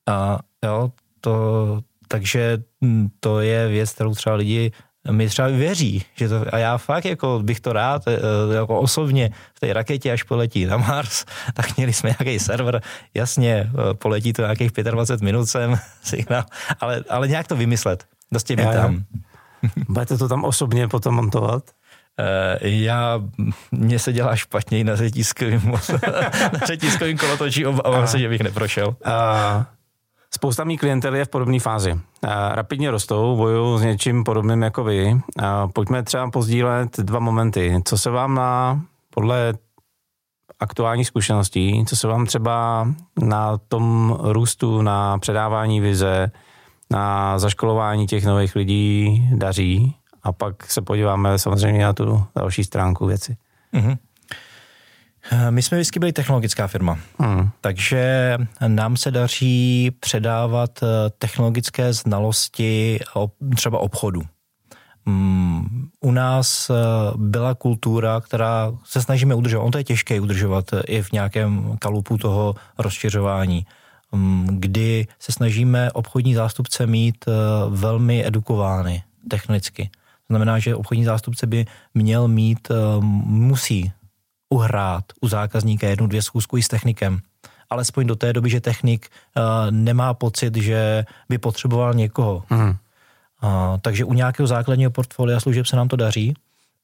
A 0.08 0.38
jo, 0.64 0.92
to, 1.20 1.80
takže 2.08 2.58
hm, 2.84 3.08
to 3.20 3.40
je 3.40 3.68
věc, 3.68 3.92
kterou 3.92 4.14
třeba 4.14 4.36
lidi 4.36 4.72
mi 5.10 5.28
třeba 5.28 5.48
věří, 5.48 6.04
že 6.14 6.28
to, 6.28 6.44
a 6.52 6.58
já 6.58 6.78
fakt 6.78 7.04
jako 7.04 7.40
bych 7.42 7.60
to 7.60 7.72
rád 7.72 8.08
e, 8.08 8.18
jako 8.54 8.80
osobně 8.80 9.30
v 9.54 9.60
té 9.60 9.72
raketě, 9.72 10.12
až 10.12 10.22
poletí 10.22 10.66
na 10.66 10.76
Mars, 10.76 11.24
tak 11.54 11.76
měli 11.76 11.92
jsme 11.92 12.14
nějaký 12.20 12.38
server, 12.38 12.82
jasně, 13.14 13.52
e, 13.90 13.94
poletí 13.94 14.32
to 14.32 14.42
nějakých 14.42 14.70
25 14.90 15.24
minut 15.24 15.46
sem, 15.46 15.78
signál, 16.02 16.44
ale, 16.80 17.04
ale 17.08 17.28
nějak 17.28 17.46
to 17.46 17.56
vymyslet, 17.56 18.04
prostě 18.30 18.56
být 18.56 18.72
tam. 18.72 19.04
Budete 19.88 20.18
to 20.18 20.28
tam 20.28 20.44
osobně 20.44 20.88
potom 20.88 21.14
montovat? 21.14 21.62
Já, 22.60 23.22
mně 23.70 23.98
se 23.98 24.12
dělá 24.12 24.36
špatně 24.36 24.84
na 24.84 24.96
řetízkovým, 24.96 25.72
na 26.52 26.66
řetízkovým 26.66 27.18
kolotočí, 27.18 27.66
obávám 27.66 28.06
se, 28.06 28.18
že 28.18 28.28
bych 28.28 28.40
neprošel. 28.40 28.88
Uh, 28.88 29.62
spousta 30.34 30.64
mý 30.64 30.78
klientel 30.78 31.14
je 31.14 31.24
v 31.24 31.28
podobné 31.28 31.60
fázi. 31.60 32.00
Rapidně 32.52 32.90
rostou, 32.90 33.36
bojují 33.36 33.78
s 33.78 33.82
něčím 33.82 34.24
podobným 34.24 34.62
jako 34.62 34.84
vy. 34.84 35.20
Pojďme 35.72 36.02
třeba 36.02 36.30
pozdílet 36.30 37.00
dva 37.00 37.18
momenty. 37.18 37.82
Co 37.84 37.98
se 37.98 38.10
vám 38.10 38.34
na, 38.34 38.80
podle 39.10 39.54
aktuální 40.60 41.04
zkušeností, 41.04 41.84
co 41.88 41.96
se 41.96 42.08
vám 42.08 42.26
třeba 42.26 42.88
na 43.22 43.58
tom 43.58 44.16
růstu, 44.20 44.82
na 44.82 45.18
předávání 45.18 45.80
vize, 45.80 46.30
na 46.90 47.38
zaškolování 47.38 48.06
těch 48.06 48.24
nových 48.24 48.56
lidí 48.56 49.28
daří 49.34 49.96
a 50.22 50.32
pak 50.32 50.70
se 50.70 50.82
podíváme 50.82 51.38
samozřejmě 51.38 51.84
na 51.84 51.92
tu 51.92 52.24
další 52.36 52.64
stránku 52.64 53.06
věci. 53.06 53.36
Mm-hmm. 53.74 53.98
My 55.50 55.62
jsme 55.62 55.78
vždycky 55.78 55.98
byli 55.98 56.12
technologická 56.12 56.66
firma, 56.66 56.98
hmm. 57.18 57.50
takže 57.60 58.36
nám 58.66 58.96
se 58.96 59.10
daří 59.10 59.90
předávat 60.00 60.70
eh, 60.82 60.86
technologické 61.18 61.92
znalosti 61.92 63.00
třeba 63.56 63.78
obchodu. 63.78 64.22
Mm, 65.08 65.88
u 66.00 66.10
nás 66.10 66.70
eh, 66.70 66.74
byla 67.16 67.54
kultura, 67.54 68.20
která 68.20 68.72
se 68.84 69.02
snažíme 69.02 69.34
udržovat. 69.34 69.64
On 69.64 69.70
to 69.70 69.78
je 69.78 69.84
těžké 69.84 70.20
udržovat 70.20 70.72
eh, 70.72 70.80
i 70.86 71.02
v 71.02 71.12
nějakém 71.12 71.76
kalupu 71.78 72.18
toho 72.18 72.54
rozšiřování, 72.78 73.66
mm, 74.12 74.46
kdy 74.52 75.06
se 75.18 75.32
snažíme 75.32 75.92
obchodní 75.92 76.34
zástupce 76.34 76.86
mít 76.86 77.24
eh, 77.28 77.32
velmi 77.68 78.26
edukovány 78.26 79.02
technicky. 79.30 79.90
To 80.26 80.34
znamená, 80.34 80.58
že 80.58 80.74
obchodní 80.74 81.04
zástupce 81.04 81.46
by 81.46 81.66
měl 81.94 82.28
mít, 82.28 82.68
musí 83.24 83.92
uhrát 84.50 85.04
u 85.20 85.28
zákazníka 85.28 85.88
jednu, 85.88 86.06
dvě 86.06 86.22
schůzku 86.22 86.56
i 86.56 86.62
s 86.62 86.68
technikem. 86.68 87.20
Alespoň 87.70 88.06
do 88.06 88.16
té 88.16 88.32
doby, 88.32 88.50
že 88.50 88.60
technik 88.60 89.08
nemá 89.70 90.14
pocit, 90.14 90.56
že 90.56 91.04
by 91.28 91.38
potřeboval 91.38 91.94
někoho. 91.94 92.42
Hmm 92.48 92.76
a, 93.40 93.78
takže 93.82 94.04
u 94.04 94.12
nějakého 94.12 94.46
základního 94.46 94.90
portfolia 94.90 95.40
služeb 95.40 95.66
se 95.66 95.76
nám 95.76 95.88
to 95.88 95.96
daří. 95.96 96.34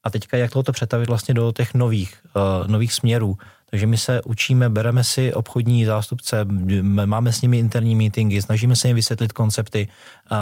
A 0.05 0.11
teďka 0.11 0.37
jak 0.37 0.51
tohoto 0.51 0.73
přetavit 0.73 1.09
vlastně 1.09 1.35
do 1.35 1.53
těch 1.53 1.75
nových, 1.75 2.15
uh, 2.37 2.69
nových 2.69 2.93
směrů. 2.93 3.39
Takže 3.71 3.87
my 3.87 3.97
se 3.97 4.23
učíme, 4.23 4.69
bereme 4.69 5.05
si 5.05 5.35
obchodní 5.35 5.85
zástupce, 5.85 6.45
máme 6.83 7.33
s 7.33 7.43
nimi 7.43 7.59
interní 7.59 7.97
meetingy, 7.97 8.43
snažíme 8.43 8.77
se 8.77 8.89
jim 8.89 8.95
vysvětlit 8.97 9.33
koncepty, 9.33 9.89
uh, 10.31 10.39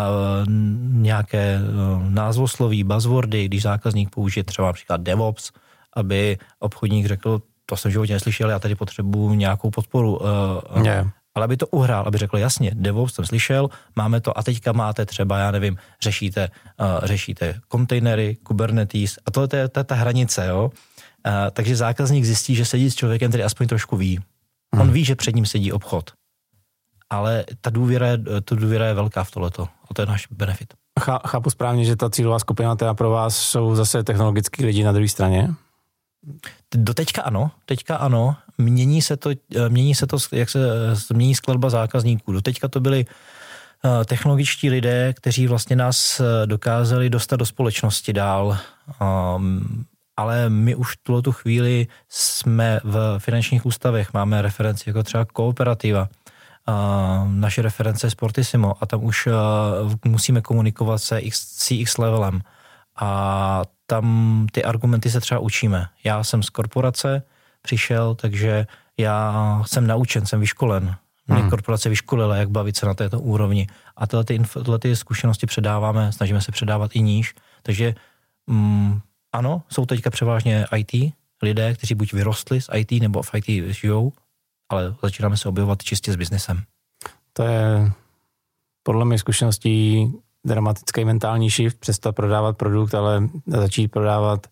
nějaké 0.92 1.58
uh, 1.60 2.10
názvosloví, 2.10 2.84
buzzwordy, 2.84 3.44
když 3.44 3.62
zákazník 3.62 4.10
použije 4.10 4.44
třeba 4.44 4.68
například 4.68 5.00
DevOps, 5.00 5.50
aby 5.96 6.38
obchodník 6.58 7.06
řekl, 7.06 7.42
to 7.66 7.76
jsem 7.76 7.88
v 7.88 7.92
životě 7.92 8.12
neslyšel, 8.12 8.50
já 8.50 8.58
tady 8.58 8.74
potřebuji 8.74 9.34
nějakou 9.34 9.70
podporu. 9.70 10.18
Uh, 10.18 10.84
yeah 10.84 11.08
ale 11.34 11.44
aby 11.44 11.56
to 11.56 11.66
uhrál, 11.66 12.04
aby 12.06 12.18
řekl 12.18 12.38
jasně, 12.38 12.70
DevOps 12.74 13.14
jsem 13.14 13.26
slyšel, 13.26 13.68
máme 13.96 14.20
to 14.20 14.38
a 14.38 14.42
teďka 14.42 14.72
máte 14.72 15.06
třeba, 15.06 15.38
já 15.38 15.50
nevím, 15.50 15.76
řešíte, 16.02 16.48
uh, 16.80 17.06
řešíte 17.06 17.60
kontejnery, 17.68 18.36
Kubernetes 18.42 19.18
a 19.26 19.30
to 19.30 19.56
je 19.56 19.68
ta, 19.68 19.84
ta 19.84 19.94
hranice, 19.94 20.46
jo. 20.46 20.70
Uh, 21.26 21.32
takže 21.52 21.76
zákazník 21.76 22.24
zjistí, 22.24 22.54
že 22.54 22.64
sedí 22.64 22.90
s 22.90 22.94
člověkem, 22.94 23.30
který 23.30 23.44
aspoň 23.44 23.68
trošku 23.68 23.96
ví. 23.96 24.20
Hmm. 24.74 24.82
On 24.82 24.92
ví, 24.92 25.04
že 25.04 25.16
před 25.16 25.34
ním 25.34 25.46
sedí 25.46 25.72
obchod. 25.72 26.10
Ale 27.10 27.44
ta 27.60 27.70
důvěra, 27.70 28.06
je, 28.06 28.18
ta 28.44 28.54
důvěra 28.54 28.86
je 28.86 28.94
velká 28.94 29.24
v 29.24 29.30
tohleto. 29.30 29.68
A 29.90 29.94
to 29.94 30.02
je 30.02 30.06
náš 30.06 30.26
benefit. 30.30 30.74
Chápu 31.26 31.50
správně, 31.50 31.84
že 31.84 31.96
ta 31.96 32.10
cílová 32.10 32.38
skupina 32.38 32.76
teda 32.76 32.94
pro 32.94 33.10
vás 33.10 33.36
jsou 33.36 33.74
zase 33.74 34.04
technologický 34.04 34.64
lidi 34.64 34.84
na 34.84 34.92
druhé 34.92 35.08
straně? 35.08 35.54
Do 36.74 36.94
teďka 36.94 37.22
ano, 37.22 37.50
teďka 37.66 37.96
ano. 37.96 38.36
Mění 38.58 39.02
se 39.02 39.16
to, 39.16 39.30
eh, 39.30 39.68
mění 39.68 39.94
se 39.94 40.06
to, 40.06 40.16
jak 40.32 40.50
se 40.50 40.58
změní 40.92 41.34
skladba 41.34 41.70
zákazníků. 41.70 42.32
Do 42.32 42.40
teďka 42.40 42.68
to 42.68 42.80
byli 42.80 43.06
eh, 43.84 44.04
technologičtí 44.04 44.70
lidé, 44.70 45.12
kteří 45.16 45.46
vlastně 45.46 45.76
nás 45.76 46.20
eh, 46.20 46.46
dokázali 46.46 47.10
dostat 47.10 47.36
do 47.36 47.46
společnosti 47.46 48.12
dál. 48.12 48.58
Um, 49.36 49.84
ale 50.16 50.48
my 50.48 50.74
už 50.74 50.92
v 51.08 51.22
tu 51.22 51.32
chvíli 51.32 51.86
jsme 52.08 52.80
v 52.84 53.18
finančních 53.18 53.66
ústavech, 53.66 54.12
máme 54.12 54.42
referenci 54.42 54.88
jako 54.88 55.02
třeba 55.02 55.24
kooperativa, 55.24 56.08
uh, 56.68 57.28
naše 57.28 57.62
reference 57.62 58.06
je 58.06 58.10
Sportissimo 58.10 58.74
a 58.80 58.86
tam 58.86 59.04
už 59.04 59.28
musíme 60.04 60.40
komunikovat 60.40 60.98
se 60.98 61.20
CX 61.32 61.98
levelem. 61.98 62.40
A 62.96 63.62
tam 63.92 64.46
ty 64.52 64.64
argumenty 64.64 65.10
se 65.10 65.20
třeba 65.20 65.40
učíme. 65.40 65.86
Já 66.04 66.24
jsem 66.24 66.42
z 66.42 66.50
korporace 66.50 67.22
přišel, 67.62 68.14
takže 68.14 68.66
já 68.98 69.62
jsem 69.66 69.86
naučen, 69.86 70.26
jsem 70.26 70.40
vyškolen. 70.40 70.96
Mě 71.26 71.40
hmm. 71.40 71.50
korporace 71.50 71.88
vyškolila, 71.88 72.36
jak 72.36 72.50
bavit 72.50 72.76
se 72.76 72.86
na 72.86 72.94
této 72.94 73.20
úrovni. 73.20 73.66
A 73.96 74.06
tyhle, 74.06 74.24
ty, 74.24 74.38
tyhle 74.38 74.78
ty 74.78 74.96
zkušenosti 74.96 75.46
předáváme, 75.46 76.12
snažíme 76.12 76.40
se 76.40 76.52
předávat 76.52 76.96
i 76.96 77.00
níž. 77.00 77.34
Takže 77.62 77.94
mm, 78.46 79.00
ano, 79.32 79.62
jsou 79.68 79.86
teďka 79.86 80.10
převážně 80.10 80.66
IT 80.76 81.12
lidé, 81.42 81.74
kteří 81.74 81.94
buď 81.94 82.12
vyrostli 82.12 82.60
z 82.60 82.68
IT 82.74 82.92
nebo 82.92 83.22
v 83.22 83.34
IT 83.34 83.74
žijou, 83.74 84.12
ale 84.68 84.94
začínáme 85.02 85.36
se 85.36 85.48
objevovat 85.48 85.82
čistě 85.82 86.12
s 86.12 86.16
biznesem. 86.16 86.62
To 87.32 87.42
je 87.42 87.92
podle 88.82 89.04
mě 89.04 89.18
zkušeností 89.18 90.12
dramatický 90.44 91.04
mentální 91.04 91.50
shift, 91.50 91.78
přestat 91.78 92.12
prodávat 92.12 92.56
produkt, 92.56 92.94
ale 92.94 93.28
začít 93.46 93.88
prodávat 93.88 94.46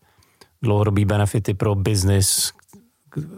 dlouhodobý 0.62 1.04
benefity 1.04 1.54
pro 1.54 1.74
business 1.74 2.52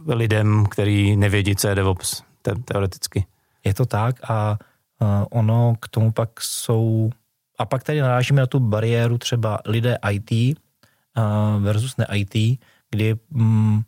lidem, 0.07 0.67
který 0.71 1.17
nevědí, 1.17 1.57
co 1.57 1.69
je 1.69 1.75
DevOps 1.75 2.23
te- 2.43 2.55
teoreticky. 2.55 3.27
Je 3.65 3.75
to 3.75 3.87
tak 3.87 4.31
a 4.31 4.59
uh, 5.01 5.09
ono 5.31 5.75
k 5.81 5.88
tomu 5.88 6.12
pak 6.12 6.41
jsou, 6.41 7.11
a 7.59 7.65
pak 7.65 7.83
tady 7.83 8.01
narážíme 8.01 8.41
na 8.41 8.47
tu 8.47 8.61
bariéru 8.61 9.19
třeba 9.19 9.59
lidé 9.67 9.99
IT 10.11 10.59
uh, 10.59 11.62
versus 11.62 11.97
ne 11.97 12.07
IT, 12.15 12.61
kdy 12.91 13.15
um, 13.35 13.85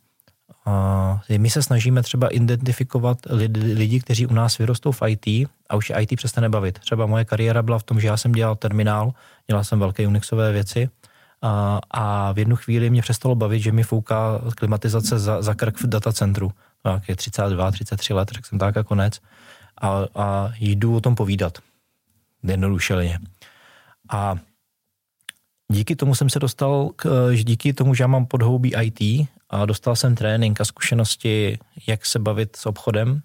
my 1.38 1.50
se 1.50 1.62
snažíme 1.62 2.02
třeba 2.02 2.28
identifikovat 2.28 3.18
lidi, 3.30 3.60
lidi, 3.60 4.00
kteří 4.00 4.26
u 4.26 4.34
nás 4.34 4.58
vyrostou 4.58 4.92
v 4.92 5.02
IT 5.06 5.48
a 5.68 5.76
už 5.76 5.92
IT 6.00 6.16
přestane 6.16 6.48
bavit. 6.48 6.78
Třeba 6.78 7.06
moje 7.06 7.24
kariéra 7.24 7.62
byla 7.62 7.78
v 7.78 7.82
tom, 7.82 8.00
že 8.00 8.06
já 8.06 8.16
jsem 8.16 8.32
dělal 8.32 8.56
terminál, 8.56 9.12
dělal 9.46 9.64
jsem 9.64 9.78
velké 9.78 10.06
Unixové 10.06 10.52
věci 10.52 10.88
a, 11.42 11.80
a 11.90 12.32
v 12.32 12.38
jednu 12.38 12.56
chvíli 12.56 12.90
mě 12.90 13.02
přestalo 13.02 13.34
bavit, 13.34 13.60
že 13.60 13.72
mi 13.72 13.82
fouká 13.82 14.40
klimatizace 14.56 15.18
za, 15.18 15.42
za 15.42 15.54
krk 15.54 15.80
v 15.80 15.86
datacentru. 15.86 16.52
Tak 16.82 17.08
je 17.08 17.16
32, 17.16 17.70
33 17.70 18.14
let, 18.14 18.28
řekl 18.28 18.48
jsem 18.48 18.58
tak 18.58 18.76
a 18.76 18.82
konec. 18.82 19.20
A, 19.80 20.06
a 20.14 20.52
jdu 20.58 20.96
o 20.96 21.00
tom 21.00 21.14
povídat. 21.14 21.58
Jednodušeně. 22.42 23.18
A 24.10 24.36
díky 25.72 25.96
tomu 25.96 26.14
jsem 26.14 26.30
se 26.30 26.38
dostal, 26.38 26.90
k, 26.96 27.30
díky 27.34 27.72
tomu, 27.72 27.94
že 27.94 28.04
já 28.04 28.06
mám 28.06 28.26
podhoubí 28.26 28.72
IT 28.82 29.28
a 29.54 29.66
dostal 29.66 29.96
jsem 29.96 30.14
trénink 30.14 30.60
a 30.60 30.64
zkušenosti, 30.64 31.58
jak 31.86 32.06
se 32.06 32.18
bavit 32.18 32.56
s 32.56 32.66
obchodem, 32.66 33.22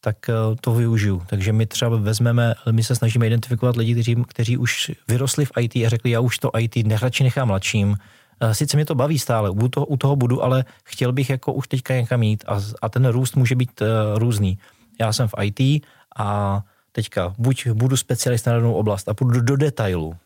tak 0.00 0.28
eh, 0.28 0.34
to 0.60 0.74
využiju. 0.74 1.22
Takže 1.26 1.52
my 1.52 1.66
třeba 1.66 1.96
vezmeme, 1.96 2.54
my 2.70 2.84
se 2.84 2.94
snažíme 2.94 3.26
identifikovat 3.26 3.76
lidi, 3.76 3.94
kteří, 3.94 4.16
kteří 4.28 4.56
už 4.56 4.90
vyrostli 5.08 5.44
v 5.44 5.52
IT 5.60 5.76
a 5.76 5.88
řekli, 5.88 6.10
já 6.10 6.20
už 6.20 6.38
to 6.38 6.50
IT 6.58 6.76
radši 7.00 7.24
nechám 7.24 7.48
mladším. 7.48 7.96
Eh, 8.40 8.54
sice 8.54 8.76
mě 8.76 8.86
to 8.86 8.94
baví 8.94 9.18
stále, 9.18 9.50
u 9.50 9.68
toho, 9.68 9.86
u 9.86 9.96
toho 9.96 10.16
budu, 10.16 10.44
ale 10.44 10.64
chtěl 10.84 11.12
bych 11.12 11.30
jako 11.30 11.52
už 11.52 11.68
teďka 11.68 11.94
někam 11.94 12.22
jít 12.22 12.44
a, 12.46 12.60
a 12.82 12.88
ten 12.88 13.06
růst 13.08 13.36
může 13.36 13.54
být 13.54 13.80
uh, 13.80 14.18
různý. 14.18 14.58
Já 15.00 15.12
jsem 15.12 15.28
v 15.28 15.34
IT 15.42 15.84
a 16.16 16.62
teďka 16.92 17.34
buď 17.38 17.68
budu 17.68 17.96
specialista 17.96 18.50
na 18.50 18.56
danou 18.56 18.74
oblast 18.74 19.08
a 19.08 19.14
půjdu 19.14 19.40
do, 19.40 19.40
do 19.40 19.56
detailu. 19.56 20.16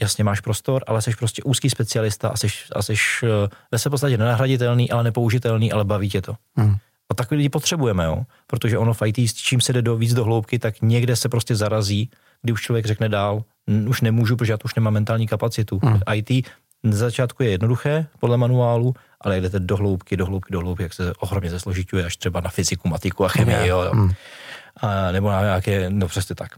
Jasně 0.00 0.24
máš 0.24 0.40
prostor, 0.40 0.84
ale 0.86 1.02
jsi 1.02 1.10
prostě 1.18 1.42
úzký 1.42 1.70
specialista 1.70 2.28
a 2.28 2.36
jsi, 2.36 2.46
a 2.76 2.82
jsi 2.82 2.94
ve 3.72 3.78
se 3.78 3.90
podstatě 3.90 4.18
nenahraditelný, 4.18 4.90
ale 4.90 5.04
nepoužitelný, 5.04 5.72
ale 5.72 5.84
baví 5.84 6.08
tě 6.08 6.22
to. 6.22 6.34
Hmm. 6.56 6.76
A 7.10 7.14
takový 7.14 7.36
lidi 7.36 7.48
potřebujeme, 7.48 8.04
jo? 8.04 8.22
protože 8.46 8.78
ono 8.78 8.94
v 8.94 9.02
IT, 9.06 9.18
s 9.18 9.34
čím 9.34 9.60
se 9.60 9.72
jde 9.72 9.82
do, 9.82 9.96
víc 9.96 10.14
do 10.14 10.24
hloubky, 10.24 10.58
tak 10.58 10.74
někde 10.82 11.16
se 11.16 11.28
prostě 11.28 11.56
zarazí, 11.56 12.10
kdy 12.42 12.52
už 12.52 12.62
člověk 12.62 12.86
řekne 12.86 13.08
dál, 13.08 13.42
už 13.88 14.00
nemůžu, 14.00 14.36
protože 14.36 14.52
já 14.52 14.56
to 14.56 14.64
už 14.64 14.74
nemám 14.74 14.94
mentální 14.94 15.26
kapacitu. 15.26 15.80
Hmm. 15.82 16.00
IT 16.14 16.46
na 16.82 16.96
začátku 16.96 17.42
je 17.42 17.50
jednoduché, 17.50 18.06
podle 18.20 18.36
manuálu, 18.36 18.94
ale 19.20 19.34
jak 19.34 19.42
jdete 19.42 19.60
do 19.60 19.76
hloubky, 19.76 20.16
do 20.16 20.26
hloubky, 20.26 20.52
do 20.52 20.60
hloubky, 20.60 20.82
jak 20.82 20.94
se 20.94 21.12
ohromně 21.18 21.50
zesložituje 21.50 22.04
až 22.04 22.16
třeba 22.16 22.40
na 22.40 22.50
fyziku, 22.50 22.88
matiku 22.88 23.24
a 23.24 23.28
chemii, 23.28 23.68
jo, 23.68 23.80
jo. 23.80 23.90
Hmm. 23.92 24.10
A, 24.76 25.12
nebo 25.12 25.30
na 25.30 25.42
nějaké, 25.42 25.90
no 25.90 26.08
přesně 26.08 26.34
tak. 26.34 26.48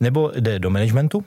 Nebo 0.00 0.32
jde 0.34 0.58
do 0.58 0.70
managementu, 0.70 1.24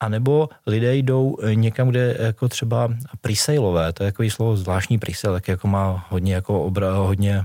a 0.00 0.08
nebo 0.08 0.48
lidé 0.66 0.96
jdou 0.96 1.36
někam, 1.54 1.88
kde 1.88 2.16
jako 2.20 2.48
třeba 2.48 2.88
presaleové, 3.20 3.92
to 3.92 4.02
je 4.02 4.06
jako 4.06 4.24
slovo 4.30 4.56
zvláštní 4.56 4.98
presale, 4.98 5.36
tak 5.36 5.48
jako 5.48 5.68
má 5.68 6.06
hodně 6.08 6.34
jako 6.34 6.64
obra, 6.64 6.92
hodně 6.92 7.44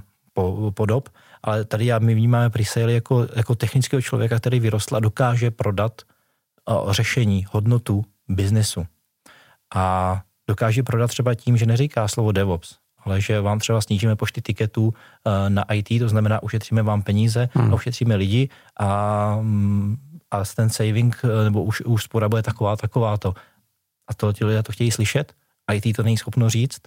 podob, 0.73 1.09
ale 1.43 1.65
tady 1.65 1.85
já, 1.85 1.99
my 1.99 2.15
vnímáme 2.15 2.49
presale 2.49 2.93
jako, 2.93 3.27
jako 3.35 3.55
technického 3.55 4.01
člověka, 4.01 4.39
který 4.39 4.59
vyrostl 4.59 4.95
a 4.95 4.99
dokáže 4.99 5.51
prodat 5.51 6.01
o, 6.65 6.93
řešení, 6.93 7.45
hodnotu 7.51 8.05
biznesu. 8.29 8.85
A 9.75 10.21
dokáže 10.47 10.83
prodat 10.83 11.07
třeba 11.07 11.35
tím, 11.35 11.57
že 11.57 11.65
neříká 11.65 12.07
slovo 12.07 12.31
DevOps, 12.31 12.75
ale 13.05 13.21
že 13.21 13.41
vám 13.41 13.59
třeba 13.59 13.81
snížíme 13.81 14.15
počty 14.15 14.41
tiketů 14.41 14.93
eh, 15.25 15.49
na 15.49 15.73
IT, 15.73 15.99
to 15.99 16.09
znamená, 16.09 16.43
ušetříme 16.43 16.81
vám 16.81 17.01
peníze 17.01 17.49
hmm. 17.53 17.71
a 17.71 17.75
ušetříme 17.75 18.15
lidi 18.15 18.49
a, 18.79 19.37
mm, 19.41 19.97
a 20.33 20.43
ten 20.55 20.69
saving 20.69 21.21
eh, 21.23 21.43
nebo 21.43 21.63
už, 21.63 21.81
už 21.81 22.03
spora 22.03 22.29
bude 22.29 22.41
taková, 22.41 22.75
taková 22.75 23.17
to. 23.17 23.33
A 24.07 24.13
to 24.13 24.33
ti 24.33 24.45
lidé 24.45 24.63
to 24.63 24.71
chtějí 24.71 24.91
slyšet, 24.91 25.33
IT 25.73 25.95
to 25.95 26.03
není 26.03 26.17
schopno 26.17 26.49
říct 26.49 26.81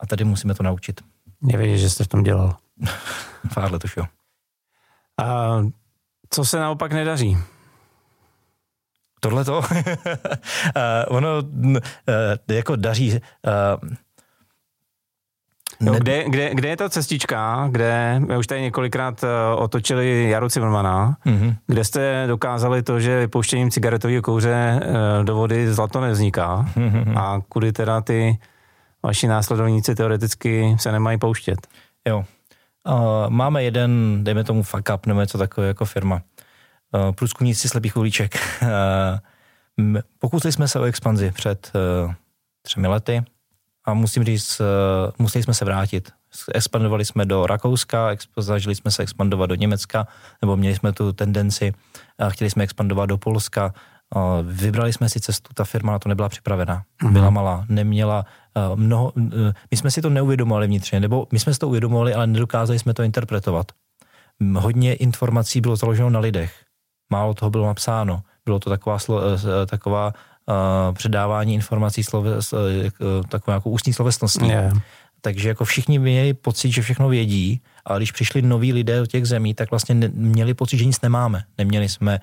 a 0.00 0.06
tady 0.06 0.24
musíme 0.24 0.54
to 0.54 0.62
naučit. 0.62 1.00
Nevědět, 1.42 1.78
že 1.78 1.90
jste 1.90 2.04
v 2.04 2.08
tom 2.08 2.22
dělal. 2.22 2.56
Pár 3.54 3.72
let 3.72 3.84
už 3.84 3.96
jo. 3.96 4.04
A 5.22 5.58
co 6.30 6.44
se 6.44 6.58
naopak 6.58 6.92
nedaří? 6.92 7.36
Tohle 9.20 9.44
to, 9.44 9.58
uh, 9.58 9.64
ono 11.16 11.38
uh, 11.38 11.82
jako 12.50 12.76
daří, 12.76 13.20
Jo, 15.80 15.94
kde, 15.98 16.24
kde, 16.28 16.54
kde 16.54 16.68
je 16.68 16.76
ta 16.76 16.88
cestička, 16.88 17.68
kde 17.70 18.20
my 18.26 18.36
už 18.36 18.46
tady 18.46 18.62
několikrát 18.62 19.22
uh, 19.22 19.62
otočili 19.62 20.30
Jaru 20.30 20.48
Cimrmana, 20.48 21.16
mm-hmm. 21.26 21.56
kde 21.66 21.84
jste 21.84 22.24
dokázali 22.26 22.82
to, 22.82 23.00
že 23.00 23.18
vypouštěním 23.18 23.70
cigaretového 23.70 24.22
kouře 24.22 24.80
uh, 24.80 25.24
do 25.24 25.34
vody 25.34 25.74
zlato 25.74 26.00
nevzniká 26.00 26.66
mm-hmm. 26.76 27.18
a 27.18 27.40
kudy 27.48 27.72
teda 27.72 28.00
ty 28.00 28.38
vaši 29.02 29.28
následovníci 29.28 29.94
teoreticky 29.94 30.76
se 30.78 30.92
nemají 30.92 31.18
pouštět. 31.18 31.66
Jo. 32.08 32.24
Uh, 32.88 32.94
máme 33.28 33.64
jeden, 33.64 34.20
dejme 34.24 34.44
tomu 34.44 34.62
fuck 34.62 34.90
up, 34.94 35.06
nebo 35.06 35.20
něco 35.20 35.38
takové 35.38 35.66
jako 35.66 35.84
firma. 35.84 36.22
Uh, 36.94 37.12
průzkumníci 37.12 37.68
slepých 37.68 37.96
uliček. 37.96 38.38
Uh, 38.62 39.98
pokusili 40.18 40.52
jsme 40.52 40.68
se 40.68 40.80
o 40.80 40.84
expanzi 40.84 41.30
před 41.30 41.72
uh, 42.04 42.12
třemi 42.62 42.88
lety 42.88 43.24
a 43.88 43.94
musím 43.94 44.24
říct, 44.24 44.60
uh, 44.60 44.66
museli 45.18 45.42
jsme 45.42 45.54
se 45.54 45.64
vrátit. 45.64 46.10
Expandovali 46.54 47.04
jsme 47.04 47.26
do 47.26 47.46
Rakouska, 47.46 48.08
zažili 48.36 48.74
jsme 48.74 48.90
se 48.90 49.02
expandovat 49.02 49.50
do 49.50 49.54
Německa, 49.54 50.06
nebo 50.42 50.56
měli 50.56 50.76
jsme 50.76 50.92
tu 50.92 51.12
tendenci, 51.12 51.72
chtěli 52.28 52.50
jsme 52.50 52.64
expandovat 52.64 53.08
do 53.08 53.18
Polska, 53.18 53.72
Vybrali 54.42 54.92
jsme 54.92 55.08
si 55.08 55.20
cestu, 55.20 55.54
ta 55.54 55.64
firma 55.64 55.92
na 55.92 55.98
to 55.98 56.08
nebyla 56.08 56.28
připravená. 56.28 56.82
Mm-hmm. 57.02 57.12
Byla 57.12 57.30
malá, 57.30 57.64
neměla 57.68 58.24
mnoho, 58.74 59.12
my 59.70 59.76
jsme 59.76 59.90
si 59.90 60.02
to 60.02 60.10
neuvědomovali 60.10 60.66
vnitřně, 60.66 61.00
nebo 61.00 61.26
my 61.32 61.38
jsme 61.38 61.54
si 61.54 61.58
to 61.58 61.68
uvědomovali, 61.68 62.14
ale 62.14 62.26
nedokázali 62.26 62.78
jsme 62.78 62.94
to 62.94 63.02
interpretovat. 63.02 63.72
Hodně 64.54 64.94
informací 64.94 65.60
bylo 65.60 65.76
založeno 65.76 66.10
na 66.10 66.20
lidech. 66.20 66.64
Málo 67.10 67.34
toho 67.34 67.50
bylo 67.50 67.66
napsáno. 67.66 68.22
Bylo 68.44 68.58
to 68.58 68.70
taková, 68.70 68.98
taková 69.66 70.12
předávání 70.92 71.54
informací 71.54 72.04
slove, 72.04 72.30
uh, 72.36 72.40
takovou 73.28 73.54
jako 73.54 73.70
ústní 73.70 73.92
slovesností. 73.92 74.46
Yeah. 74.46 74.78
Takže 75.20 75.48
jako 75.48 75.64
všichni 75.64 75.98
měli 75.98 76.34
pocit, 76.34 76.70
že 76.70 76.82
všechno 76.82 77.08
vědí, 77.08 77.60
ale 77.84 77.98
když 77.98 78.12
přišli 78.12 78.42
noví 78.42 78.72
lidé 78.72 78.98
do 78.98 79.06
těch 79.06 79.26
zemí, 79.26 79.54
tak 79.54 79.70
vlastně 79.70 79.94
ne, 79.94 80.08
měli 80.14 80.54
pocit, 80.54 80.78
že 80.78 80.84
nic 80.84 81.00
nemáme. 81.00 81.44
Neměli 81.58 81.88
jsme, 81.88 82.20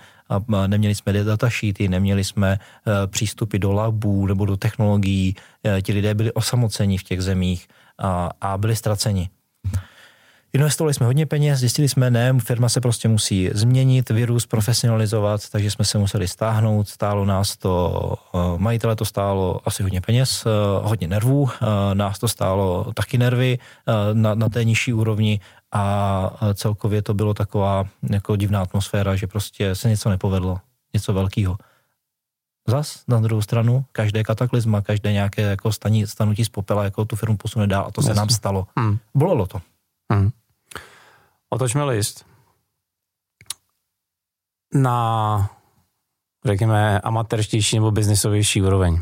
neměli 0.67 0.95
jsme 0.95 1.13
datasheety, 1.13 1.87
neměli 1.87 2.23
jsme 2.23 2.59
uh, 2.59 2.93
přístupy 3.07 3.57
do 3.57 3.71
labů 3.73 4.27
nebo 4.27 4.45
do 4.45 4.57
technologií. 4.57 5.35
Ti 5.81 5.93
lidé 5.93 6.13
byli 6.13 6.31
osamoceni 6.31 6.97
v 6.97 7.03
těch 7.03 7.21
zemích 7.21 7.67
a, 7.99 8.29
a 8.41 8.57
byli 8.57 8.75
ztraceni. 8.75 9.29
Investovali 10.55 10.93
jsme 10.93 11.05
hodně 11.05 11.25
peněz, 11.25 11.59
zjistili 11.59 11.89
jsme, 11.89 12.11
ne, 12.11 12.33
firma 12.39 12.69
se 12.69 12.81
prostě 12.81 13.07
musí 13.07 13.49
změnit, 13.53 14.09
vyrůst, 14.09 14.49
profesionalizovat, 14.49 15.49
takže 15.49 15.71
jsme 15.71 15.85
se 15.85 15.97
museli 15.97 16.27
stáhnout, 16.27 16.87
stálo 16.87 17.25
nás 17.25 17.57
to, 17.57 18.13
eh, 18.33 18.37
majitele 18.57 18.95
to 18.95 19.05
stálo 19.05 19.61
asi 19.65 19.83
hodně 19.83 20.01
peněz, 20.01 20.45
eh, 20.45 20.49
hodně 20.81 21.07
nervů, 21.07 21.49
eh, 21.49 21.95
nás 21.95 22.19
to 22.19 22.27
stálo 22.27 22.93
taky 22.93 23.17
nervy 23.17 23.59
na, 24.13 24.35
na 24.35 24.49
té 24.49 24.63
nižší 24.63 24.93
úrovni 24.93 25.39
a 25.71 26.31
celkově 26.53 27.01
to 27.01 27.13
bylo 27.13 27.33
taková 27.33 27.85
jako 28.09 28.35
divná 28.35 28.61
atmosféra, 28.61 29.15
že 29.15 29.27
prostě 29.27 29.75
se 29.75 29.89
něco 29.89 30.09
nepovedlo, 30.09 30.59
něco 30.93 31.13
velkého. 31.13 31.57
Zas 32.67 33.03
na 33.07 33.19
druhou 33.19 33.41
stranu, 33.41 33.85
každé 33.91 34.23
kataklizma, 34.23 34.81
každé 34.81 35.11
nějaké 35.11 35.41
jako 35.41 35.71
staní, 35.71 36.07
stanutí 36.07 36.45
z 36.45 36.49
popela, 36.49 36.83
jako 36.83 37.05
tu 37.05 37.15
firmu 37.15 37.37
posune 37.37 37.67
dál 37.67 37.85
a 37.87 37.91
to 37.91 38.01
se 38.01 38.13
nám 38.13 38.29
stalo. 38.29 38.67
Hmm. 38.77 38.97
Bolelo 39.15 39.47
to. 39.47 39.61
Hmm. 40.11 40.31
Otočme 41.55 41.83
list 41.83 42.25
na, 44.73 45.49
řekněme, 46.45 46.99
amatérštější 46.99 47.75
nebo 47.75 47.91
biznisovější 47.91 48.61
úroveň. 48.61 49.01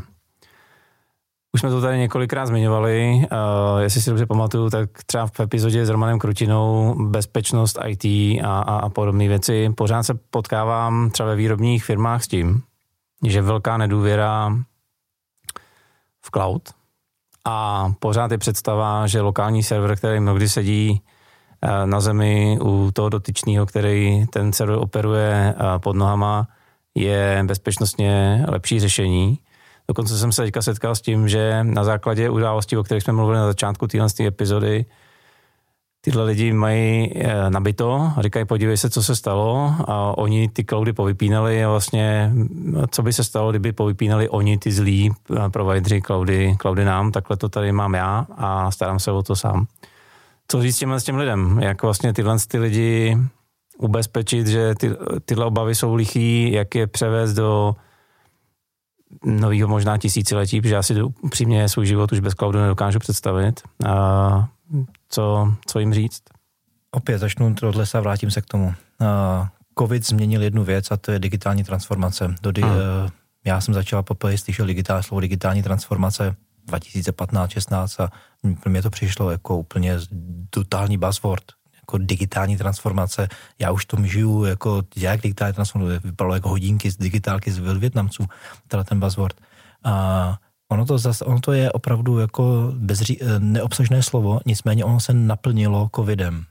Už 1.52 1.60
jsme 1.60 1.70
to 1.70 1.80
tady 1.80 1.98
několikrát 1.98 2.46
zmiňovali, 2.46 3.14
uh, 3.14 3.80
jestli 3.80 4.00
si 4.00 4.10
dobře 4.10 4.26
pamatuju, 4.26 4.70
tak 4.70 4.90
třeba 5.06 5.26
v 5.26 5.40
epizodě 5.40 5.86
s 5.86 5.88
Romanem 5.88 6.18
Krutinou 6.18 6.94
bezpečnost 7.08 7.78
IT 7.86 8.04
a, 8.04 8.60
a, 8.60 8.78
a 8.78 8.88
podobné 8.88 9.28
věci. 9.28 9.70
Pořád 9.76 10.02
se 10.02 10.14
potkávám 10.14 11.10
třeba 11.10 11.28
ve 11.28 11.36
výrobních 11.36 11.84
firmách 11.84 12.24
s 12.24 12.28
tím, 12.28 12.62
že 13.26 13.42
velká 13.42 13.76
nedůvěra 13.76 14.56
v 16.20 16.30
cloud 16.30 16.62
a 17.44 17.88
pořád 17.98 18.30
je 18.30 18.38
představa, 18.38 19.06
že 19.06 19.20
lokální 19.20 19.62
server, 19.62 19.96
který 19.96 20.20
mnohdy 20.20 20.48
sedí 20.48 21.02
na 21.84 22.00
zemi 22.00 22.58
u 22.62 22.90
toho 22.92 23.08
dotyčného, 23.08 23.66
který 23.66 24.26
ten 24.26 24.52
server 24.52 24.78
operuje 24.78 25.54
eh, 25.56 25.78
pod 25.78 25.96
nohama, 25.96 26.48
je 26.94 27.42
bezpečnostně 27.46 28.44
lepší 28.48 28.80
řešení. 28.80 29.38
Dokonce 29.88 30.18
jsem 30.18 30.32
se 30.32 30.42
teďka 30.42 30.62
setkal 30.62 30.94
s 30.94 31.00
tím, 31.00 31.28
že 31.28 31.64
na 31.64 31.84
základě 31.84 32.30
událostí, 32.30 32.76
o 32.76 32.82
kterých 32.82 33.02
jsme 33.02 33.12
mluvili 33.12 33.38
na 33.38 33.46
začátku 33.46 33.86
téhle 33.86 34.08
epizody, 34.20 34.84
tyhle 36.00 36.24
lidi 36.24 36.52
mají 36.52 37.12
eh, 37.14 37.50
nabito 37.50 38.12
říkají, 38.18 38.44
podívej 38.44 38.76
se, 38.76 38.90
co 38.90 39.02
se 39.02 39.16
stalo 39.16 39.74
a 39.88 40.18
oni 40.18 40.48
ty 40.48 40.64
cloudy 40.64 40.92
povypínali 40.92 41.64
a 41.64 41.68
vlastně, 41.68 42.32
co 42.90 43.02
by 43.02 43.12
se 43.12 43.24
stalo, 43.24 43.50
kdyby 43.50 43.72
povypínali 43.72 44.28
oni 44.28 44.58
ty 44.58 44.72
zlí 44.72 45.10
provideři 45.52 46.02
cloudy, 46.02 46.56
cloudy 46.60 46.84
nám, 46.84 47.12
takhle 47.12 47.36
to 47.36 47.48
tady 47.48 47.72
mám 47.72 47.94
já 47.94 48.26
a 48.36 48.70
starám 48.70 48.98
se 48.98 49.12
o 49.12 49.22
to 49.22 49.36
sám 49.36 49.66
co 50.48 50.62
říct 50.62 50.82
s 50.82 51.04
těm 51.04 51.16
lidem, 51.16 51.58
jak 51.62 51.82
vlastně 51.82 52.12
tyhle 52.12 52.36
ty 52.48 52.58
lidi 52.58 53.18
ubezpečit, 53.78 54.46
že 54.46 54.74
ty, 54.74 54.90
tyhle 55.24 55.44
obavy 55.44 55.74
jsou 55.74 55.94
lichý, 55.94 56.52
jak 56.52 56.74
je 56.74 56.86
převést 56.86 57.34
do 57.34 57.76
nového 59.24 59.68
možná 59.68 59.98
tisíciletí, 59.98 60.60
protože 60.60 60.74
já 60.74 60.82
si 60.82 61.02
upřímně 61.02 61.68
svůj 61.68 61.86
život 61.86 62.12
už 62.12 62.20
bez 62.20 62.34
cloudu 62.34 62.58
nedokážu 62.58 62.98
představit. 62.98 63.60
A 63.86 64.48
co, 65.08 65.54
co 65.66 65.78
jim 65.78 65.94
říct? 65.94 66.22
Opět 66.90 67.18
začnu 67.18 67.54
tohle 67.54 67.86
se 67.86 67.98
a 67.98 68.00
vrátím 68.00 68.30
se 68.30 68.42
k 68.42 68.46
tomu. 68.46 68.74
COVID 69.78 70.06
změnil 70.06 70.42
jednu 70.42 70.64
věc 70.64 70.90
a 70.90 70.96
to 70.96 71.12
je 71.12 71.18
digitální 71.18 71.64
transformace. 71.64 72.34
Do 72.42 72.52
di- 72.52 72.62
hmm. 72.62 72.72
Já 73.44 73.60
jsem 73.60 73.74
začal 73.74 74.02
poprvé 74.02 74.38
slyšel 74.38 74.66
digitální 74.66 75.02
slovo 75.02 75.20
digitální 75.20 75.62
transformace 75.62 76.36
2015-16 76.68 78.02
a 78.04 78.08
mě 78.68 78.82
to 78.82 78.90
přišlo 78.90 79.30
jako 79.30 79.58
úplně 79.58 79.98
totální 80.50 80.98
buzzword, 80.98 81.44
jako 81.80 81.98
digitální 81.98 82.56
transformace. 82.56 83.28
Já 83.58 83.70
už 83.70 83.84
tom 83.84 84.06
žiju, 84.06 84.44
jako 84.44 84.82
jak 84.96 85.20
digitální 85.20 85.54
transformace, 85.54 86.00
vypadalo 86.04 86.34
jako 86.34 86.48
hodinky 86.48 86.90
z 86.90 86.96
digitálky 86.96 87.52
z 87.52 87.58
Větnamců, 87.58 88.26
teda 88.68 88.84
ten 88.84 89.00
buzzword. 89.00 89.40
A 89.84 90.38
ono 90.68 90.86
to, 90.86 90.98
zase, 90.98 91.24
ono 91.24 91.40
to 91.40 91.52
je 91.52 91.72
opravdu 91.72 92.18
jako 92.18 92.72
bezří, 92.76 93.18
neobsažné 93.38 94.02
slovo, 94.02 94.40
nicméně 94.46 94.84
ono 94.84 95.00
se 95.00 95.14
naplnilo 95.14 95.90
covidem. 95.96 96.44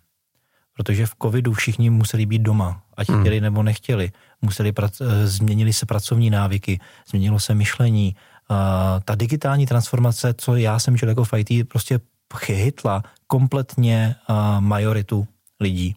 Protože 0.75 1.05
v 1.05 1.15
covidu 1.21 1.53
všichni 1.53 1.89
museli 1.89 2.25
být 2.25 2.41
doma, 2.41 2.81
ať 2.97 3.09
hmm. 3.09 3.19
chtěli 3.19 3.41
nebo 3.41 3.63
nechtěli. 3.63 4.11
Museli 4.41 4.71
prac, 4.71 5.01
změnili 5.23 5.73
se 5.73 5.85
pracovní 5.85 6.29
návyky, 6.29 6.79
změnilo 7.09 7.39
se 7.39 7.55
myšlení, 7.55 8.15
ta 9.05 9.15
digitální 9.15 9.65
transformace, 9.65 10.33
co 10.37 10.55
já 10.55 10.79
jsem 10.79 10.97
žil 10.97 11.09
jako 11.09 11.23
v 11.23 11.33
IT, 11.33 11.69
prostě 11.69 11.99
chytla 12.37 13.03
kompletně 13.27 14.15
majoritu 14.59 15.27
lidí. 15.59 15.95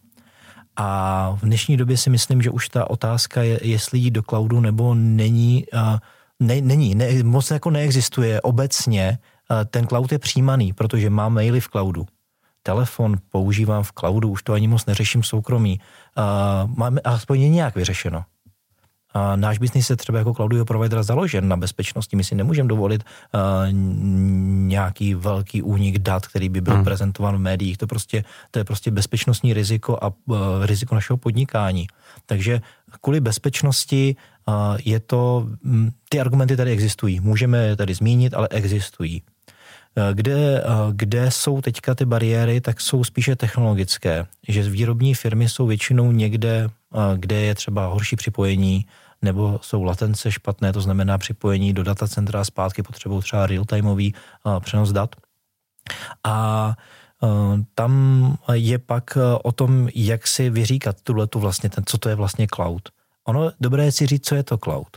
A 0.75 1.29
v 1.31 1.41
dnešní 1.41 1.77
době 1.77 1.97
si 1.97 2.09
myslím, 2.09 2.41
že 2.41 2.49
už 2.49 2.69
ta 2.69 2.89
otázka 2.89 3.43
je, 3.43 3.59
jestli 3.63 3.99
jít 3.99 4.11
do 4.11 4.23
cloudu 4.23 4.59
nebo 4.59 4.95
není, 4.95 5.65
ne, 6.39 6.61
není, 6.61 6.95
ne, 6.95 7.23
moc 7.23 7.51
jako 7.51 7.69
neexistuje 7.69 8.41
obecně. 8.41 9.19
Ten 9.69 9.87
cloud 9.87 10.11
je 10.11 10.19
přijímaný, 10.19 10.73
protože 10.73 11.09
mám 11.09 11.33
maily 11.33 11.61
v 11.61 11.67
cloudu. 11.67 12.05
Telefon 12.63 13.15
používám 13.29 13.83
v 13.83 13.91
cloudu, 13.91 14.29
už 14.29 14.43
to 14.43 14.53
ani 14.53 14.67
moc 14.67 14.85
neřeším 14.85 15.23
soukromí. 15.23 15.79
Máme 16.65 17.01
aspoň 17.01 17.51
nějak 17.51 17.75
vyřešeno. 17.75 18.23
A 19.17 19.35
náš 19.35 19.57
biznis 19.57 19.89
je 19.89 19.95
třeba 19.95 20.17
jako 20.17 20.33
cloudového 20.33 20.65
providera 20.65 21.03
založen 21.03 21.47
na 21.47 21.57
bezpečnosti. 21.57 22.15
My 22.15 22.23
si 22.23 22.35
nemůžeme 22.35 22.69
dovolit 22.69 23.03
uh, 23.03 23.41
nějaký 24.69 25.15
velký 25.15 25.61
únik 25.61 25.97
dat, 25.99 26.27
který 26.27 26.49
by 26.49 26.61
byl 26.61 26.73
hmm. 26.73 26.83
prezentován 26.83 27.35
v 27.35 27.39
médiích. 27.39 27.77
To, 27.77 27.87
prostě, 27.87 28.23
to 28.51 28.59
je 28.59 28.63
prostě 28.65 28.91
bezpečnostní 28.91 29.53
riziko 29.53 29.97
a 30.01 30.13
uh, 30.25 30.37
riziko 30.65 30.95
našeho 30.95 31.17
podnikání. 31.17 31.87
Takže 32.25 32.61
kvůli 33.01 33.19
bezpečnosti 33.19 34.15
je 34.85 34.99
to, 34.99 35.47
mm, 35.63 35.89
ty 36.09 36.19
argumenty 36.19 36.57
tady 36.57 36.71
existují. 36.71 37.19
Můžeme 37.19 37.57
je 37.57 37.75
tady 37.75 37.93
zmínit, 37.93 38.33
ale 38.33 38.47
existují. 38.51 39.21
Kde, 40.13 40.63
kde 40.91 41.31
jsou 41.31 41.61
teďka 41.61 41.95
ty 41.95 42.05
bariéry, 42.05 42.61
tak 42.61 42.81
jsou 42.81 43.03
spíše 43.03 43.35
technologické. 43.35 44.25
Že 44.47 44.69
výrobní 44.69 45.13
firmy 45.13 45.49
jsou 45.49 45.67
většinou 45.67 46.11
někde, 46.11 46.69
kde 47.15 47.35
je 47.35 47.55
třeba 47.55 47.87
horší 47.87 48.15
připojení, 48.15 48.85
nebo 49.21 49.59
jsou 49.61 49.83
latence 49.83 50.31
špatné, 50.31 50.73
to 50.73 50.81
znamená 50.81 51.17
připojení 51.17 51.73
do 51.73 51.83
datacentra 51.83 52.43
zpátky 52.43 52.83
potřebují 52.83 53.21
třeba 53.21 53.47
real-timeový 53.47 54.13
přenos 54.59 54.91
dat. 54.91 55.15
A 56.23 56.75
tam 57.75 57.93
je 58.53 58.79
pak 58.79 59.17
o 59.43 59.51
tom, 59.51 59.89
jak 59.95 60.27
si 60.27 60.49
vyříkat 60.49 61.01
tuhle 61.01 61.27
tu 61.27 61.39
vlastně, 61.39 61.69
ten, 61.69 61.83
co 61.87 61.97
to 61.97 62.09
je 62.09 62.15
vlastně 62.15 62.47
cloud. 62.55 62.89
Ono 63.23 63.51
dobré 63.59 63.85
je 63.85 63.91
si 63.91 64.05
říct, 64.05 64.25
co 64.25 64.35
je 64.35 64.43
to 64.43 64.57
cloud. 64.57 64.87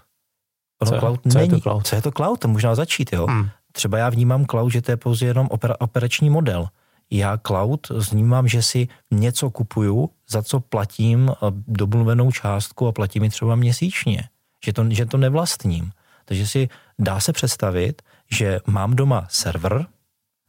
Ono 0.83 0.91
co, 0.91 0.99
cloud 0.99 1.21
co 1.33 1.39
není. 1.39 1.51
Je 1.51 1.57
to 1.57 1.61
cloud? 1.61 1.87
Co 1.87 1.97
je 1.97 2.03
to 2.03 2.13
cloud? 2.13 2.41
To 2.41 2.49
možná 2.49 2.75
začít, 2.75 3.13
jo. 3.13 3.27
Hmm. 3.27 3.49
Třeba 3.73 3.99
já 3.99 4.11
vnímám 4.11 4.47
cloud, 4.47 4.71
že 4.71 4.83
to 4.83 4.91
je 4.91 4.97
pouze 4.97 5.27
jenom 5.27 5.49
opera, 5.51 5.75
operační 5.79 6.31
model. 6.31 6.69
Já 7.11 7.39
cloud 7.47 7.89
vnímám, 8.11 8.49
že 8.49 8.63
si 8.63 8.89
něco 9.11 9.51
kupuju, 9.51 10.11
za 10.29 10.43
co 10.43 10.61
platím 10.61 11.31
domluvenou 11.69 12.33
částku 12.33 12.87
a 12.87 12.93
platím 12.93 13.25
ji 13.25 13.31
třeba 13.31 13.57
měsíčně. 13.57 14.29
Že 14.65 14.73
to, 14.73 14.87
že 14.91 15.07
to 15.07 15.17
nevlastním. 15.17 15.93
Takže 16.25 16.47
si 16.47 16.69
dá 16.99 17.21
se 17.21 17.33
představit, 17.33 18.03
že 18.31 18.61
mám 18.67 18.97
doma 18.97 19.27
server, 19.31 19.87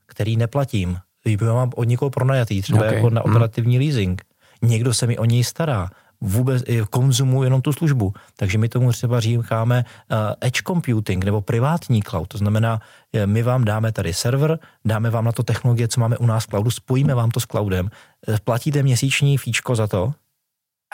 který 0.05 0.37
neplatím. 0.37 0.97
Já 1.25 1.53
mám 1.53 1.71
od 1.75 1.83
někoho 1.83 2.09
pronajatý, 2.09 2.61
třeba 2.61 2.79
okay. 2.79 2.95
jako 2.95 3.09
na 3.09 3.21
hmm. 3.21 3.31
operativní 3.31 3.75
hmm. 3.75 3.85
leasing. 3.85 4.21
Někdo 4.61 4.93
se 4.93 5.07
mi 5.07 5.17
o 5.17 5.25
něj 5.25 5.43
stará 5.43 5.89
vůbec 6.21 6.63
konzumují 6.89 7.45
jenom 7.45 7.61
tu 7.61 7.73
službu. 7.73 8.13
Takže 8.35 8.57
my 8.57 8.69
tomu 8.69 8.91
třeba 8.91 9.19
říkáme 9.19 9.85
uh, 10.11 10.17
edge 10.41 10.61
computing 10.67 11.25
nebo 11.25 11.41
privátní 11.41 12.03
cloud. 12.03 12.27
To 12.27 12.37
znamená, 12.37 12.79
my 13.25 13.43
vám 13.43 13.65
dáme 13.65 13.91
tady 13.91 14.13
server, 14.13 14.59
dáme 14.85 15.09
vám 15.09 15.25
na 15.25 15.31
to 15.31 15.43
technologie, 15.43 15.87
co 15.87 15.99
máme 15.99 16.17
u 16.17 16.25
nás 16.25 16.43
v 16.43 16.47
cloudu, 16.47 16.71
spojíme 16.71 17.15
vám 17.15 17.31
to 17.31 17.39
s 17.39 17.45
cloudem, 17.45 17.89
eh, 18.27 18.37
platíte 18.43 18.83
měsíční 18.83 19.37
fíčko 19.37 19.75
za 19.75 19.87
to 19.87 20.13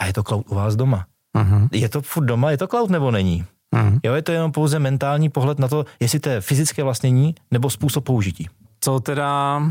a 0.00 0.06
je 0.06 0.12
to 0.12 0.22
cloud 0.22 0.46
u 0.48 0.54
vás 0.54 0.76
doma. 0.76 1.06
Uh-huh. 1.36 1.68
Je 1.72 1.88
to 1.88 2.02
furt 2.02 2.24
doma, 2.24 2.50
je 2.50 2.58
to 2.58 2.68
cloud 2.68 2.90
nebo 2.90 3.10
není? 3.10 3.44
Uh-huh. 3.76 4.00
Jo, 4.04 4.14
je 4.14 4.22
to 4.22 4.32
jenom 4.32 4.52
pouze 4.52 4.78
mentální 4.78 5.28
pohled 5.28 5.58
na 5.58 5.68
to, 5.68 5.84
jestli 6.00 6.20
to 6.20 6.28
je 6.28 6.40
fyzické 6.40 6.82
vlastnění 6.82 7.34
nebo 7.50 7.70
způsob 7.70 8.04
použití. 8.04 8.48
Co 8.80 9.00
teda 9.00 9.62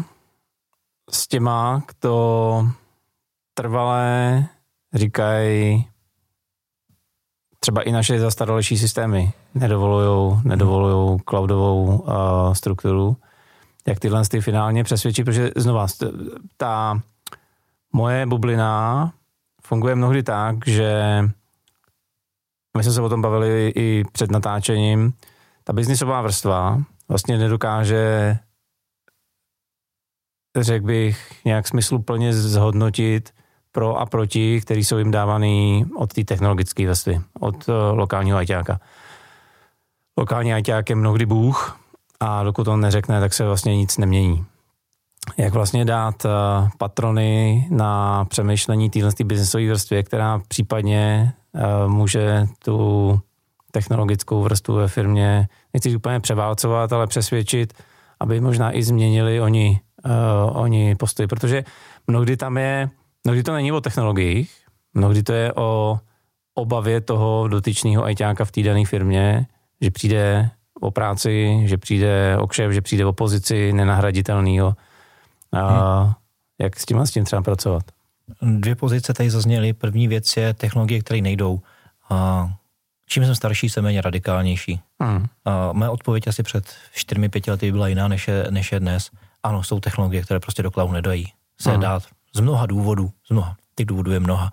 s 1.11 1.27
těma, 1.27 1.83
kdo 1.87 2.67
trvalé 3.53 4.45
říkají, 4.97 5.87
třeba 7.59 7.81
i 7.81 7.91
naše 7.91 8.19
zastaralejší 8.19 8.77
systémy 8.77 9.33
nedovolují 9.53 10.41
nedovolujou 10.43 11.19
cloudovou 11.29 11.85
uh, 11.85 12.53
strukturu, 12.53 13.17
jak 13.87 13.99
tyhle 13.99 14.25
ty 14.25 14.41
finálně 14.41 14.83
přesvědčí, 14.83 15.23
protože 15.23 15.51
znova, 15.55 15.87
ta 16.57 17.01
moje 17.93 18.25
bublina 18.25 19.13
funguje 19.61 19.95
mnohdy 19.95 20.23
tak, 20.23 20.67
že 20.67 21.21
my 22.77 22.83
jsme 22.83 22.93
se 22.93 23.01
o 23.01 23.09
tom 23.09 23.21
bavili 23.21 23.73
i 23.75 24.03
před 24.11 24.31
natáčením, 24.31 25.13
ta 25.63 25.73
biznisová 25.73 26.21
vrstva 26.21 26.81
vlastně 27.09 27.37
nedokáže, 27.37 28.37
řekl 30.57 30.85
bych, 30.85 31.45
nějak 31.45 31.67
smysluplně 31.67 32.33
zhodnotit 32.33 33.33
pro 33.77 33.99
a 33.99 34.05
proti, 34.05 34.61
který 34.61 34.83
jsou 34.83 34.97
jim 34.97 35.11
dávaný 35.11 35.85
od 35.95 36.13
té 36.13 36.23
technologické 36.23 36.87
vrstvy, 36.87 37.21
od 37.39 37.69
uh, 37.69 37.75
lokálního 37.91 38.37
ajťáka. 38.37 38.79
Lokální 40.17 40.53
ajťák 40.53 40.89
je 40.89 40.95
mnohdy 40.95 41.25
bůh 41.25 41.77
a 42.19 42.43
dokud 42.43 42.67
on 42.67 42.81
neřekne, 42.81 43.19
tak 43.19 43.33
se 43.33 43.45
vlastně 43.45 43.77
nic 43.77 43.97
nemění. 43.97 44.45
Jak 45.37 45.53
vlastně 45.53 45.85
dát 45.85 46.25
uh, 46.25 46.31
patrony 46.77 47.67
na 47.69 48.25
přemýšlení 48.25 48.89
téhle 48.89 49.11
biznesové 49.23 49.69
vrstvě, 49.69 50.03
která 50.03 50.41
případně 50.47 51.33
uh, 51.53 51.91
může 51.91 52.47
tu 52.65 53.19
technologickou 53.71 54.41
vrstvu 54.41 54.75
ve 54.75 54.87
firmě, 54.87 55.47
nechci 55.73 55.95
úplně 55.95 56.19
převálcovat, 56.19 56.93
ale 56.93 57.07
přesvědčit, 57.07 57.73
aby 58.19 58.41
možná 58.41 58.77
i 58.77 58.83
změnili 58.83 59.41
oni, 59.41 59.79
uh, 60.05 60.57
oni 60.57 60.95
postoj, 60.95 61.27
protože 61.27 61.63
mnohdy 62.07 62.37
tam 62.37 62.57
je 62.57 62.89
Mnohdy 63.27 63.43
to 63.43 63.53
není 63.53 63.71
o 63.71 63.81
technologiích, 63.81 64.51
mnohdy 64.93 65.23
to 65.23 65.33
je 65.33 65.53
o 65.53 65.99
obavě 66.53 67.01
toho 67.01 67.47
dotyčného 67.47 68.03
ajťáka 68.03 68.45
v 68.45 68.51
té 68.51 68.63
dané 68.63 68.85
firmě, 68.85 69.47
že 69.81 69.91
přijde 69.91 70.49
o 70.81 70.91
práci, 70.91 71.61
že 71.65 71.77
přijde 71.77 72.37
o 72.39 72.47
kšev, 72.47 72.71
že 72.71 72.81
přijde 72.81 73.05
o 73.05 73.13
pozici 73.13 73.73
nenahraditelného. 73.73 74.75
A 75.51 76.01
hmm. 76.01 76.13
jak 76.61 76.79
s 76.79 76.85
tím 76.85 76.99
s 76.99 77.11
tím 77.11 77.25
třeba 77.25 77.41
pracovat? 77.41 77.83
Dvě 78.41 78.75
pozice 78.75 79.13
tady 79.13 79.29
zazněly. 79.29 79.73
První 79.73 80.07
věc 80.07 80.37
je 80.37 80.53
technologie, 80.53 81.01
které 81.01 81.21
nejdou. 81.21 81.59
A 82.09 82.49
čím 83.09 83.25
jsem 83.25 83.35
starší, 83.35 83.69
jsem 83.69 83.83
méně 83.83 84.01
radikálnější. 84.01 84.79
Hmm. 85.01 85.25
A 85.45 85.73
moje 85.73 85.89
odpověď 85.89 86.27
asi 86.27 86.43
před 86.43 86.75
4-5 86.95 87.51
lety 87.51 87.71
byla 87.71 87.87
jiná, 87.87 88.07
než 88.07 88.27
je, 88.27 88.47
než 88.49 88.71
je 88.71 88.79
dnes. 88.79 89.11
Ano, 89.43 89.63
jsou 89.63 89.79
technologie, 89.79 90.23
které 90.23 90.39
prostě 90.39 90.63
do 90.63 90.71
cloudu 90.71 90.93
nedají 90.93 91.27
se 91.61 91.71
hmm. 91.71 91.81
dát 91.81 92.03
z 92.35 92.39
mnoha 92.39 92.65
důvodů, 92.65 93.11
z 93.27 93.29
mnoha, 93.29 93.57
těch 93.75 93.85
důvodů 93.85 94.11
je 94.11 94.19
mnoha, 94.19 94.51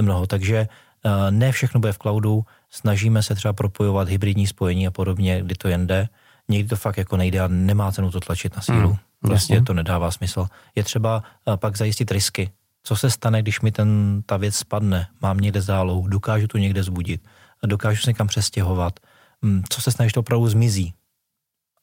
mnoho, 0.00 0.26
takže 0.26 0.68
eh, 1.04 1.30
ne 1.30 1.52
všechno 1.52 1.80
bude 1.80 1.92
v 1.92 1.98
cloudu, 1.98 2.44
snažíme 2.70 3.22
se 3.22 3.34
třeba 3.34 3.52
propojovat 3.52 4.08
hybridní 4.08 4.46
spojení 4.46 4.86
a 4.86 4.90
podobně, 4.90 5.42
kdy 5.42 5.54
to 5.54 5.68
jen 5.68 5.86
jde, 5.86 6.08
někdy 6.48 6.68
to 6.68 6.76
fakt 6.76 6.96
jako 6.96 7.16
nejde 7.16 7.40
a 7.40 7.48
nemá 7.48 7.92
cenu 7.92 8.10
to 8.10 8.20
tlačit 8.20 8.56
na 8.56 8.62
sílu. 8.62 8.88
Hmm, 8.88 8.96
prostě 9.20 9.60
to 9.60 9.74
nedává 9.74 10.10
smysl. 10.10 10.46
Je 10.74 10.84
třeba 10.84 11.22
eh, 11.48 11.56
pak 11.56 11.76
zajistit 11.76 12.10
risky. 12.10 12.50
Co 12.84 12.96
se 12.96 13.10
stane, 13.10 13.42
když 13.42 13.60
mi 13.60 13.72
ten, 13.72 14.22
ta 14.26 14.36
věc 14.36 14.56
spadne? 14.56 15.06
Mám 15.20 15.38
někde 15.38 15.62
zálohu, 15.62 16.08
dokážu 16.08 16.46
tu 16.46 16.58
někde 16.58 16.82
zbudit, 16.82 17.28
dokážu 17.66 18.02
se 18.02 18.10
někam 18.10 18.26
přestěhovat. 18.26 19.00
Hmm, 19.42 19.62
co 19.68 19.80
se 19.80 19.90
stane, 19.90 20.06
když 20.06 20.12
to 20.12 20.20
opravdu 20.20 20.48
zmizí? 20.48 20.94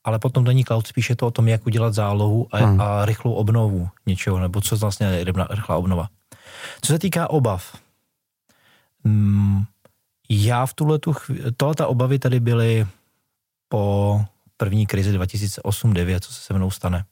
Ale 0.09 0.19
potom 0.19 0.43
není 0.43 0.63
cloud, 0.65 0.87
spíše 0.87 1.15
to 1.15 1.27
o 1.27 1.31
tom, 1.31 1.47
jak 1.47 1.65
udělat 1.65 1.93
zálohu 1.93 2.47
a, 2.51 2.57
hmm. 2.57 2.81
a 2.81 3.05
rychlou 3.05 3.33
obnovu 3.33 3.89
něčeho, 4.05 4.39
nebo 4.39 4.61
co 4.61 4.77
vlastně 4.77 5.07
je 5.07 5.25
rychlá 5.49 5.77
obnova. 5.77 6.09
Co 6.81 6.93
se 6.93 6.99
týká 6.99 7.29
obav, 7.29 7.77
mm, 9.03 9.63
já 10.29 10.65
v 10.65 10.73
tuhle 10.73 10.99
tu 10.99 11.13
chvíli, 11.13 11.51
tohle 11.57 11.85
obavy 11.85 12.19
tady 12.19 12.39
byly 12.39 12.87
po 13.69 14.25
první 14.57 14.85
krizi 14.85 15.17
2008-2009, 15.17 16.19
co 16.19 16.33
se 16.33 16.41
se 16.41 16.53
mnou 16.53 16.71
stane. 16.71 17.05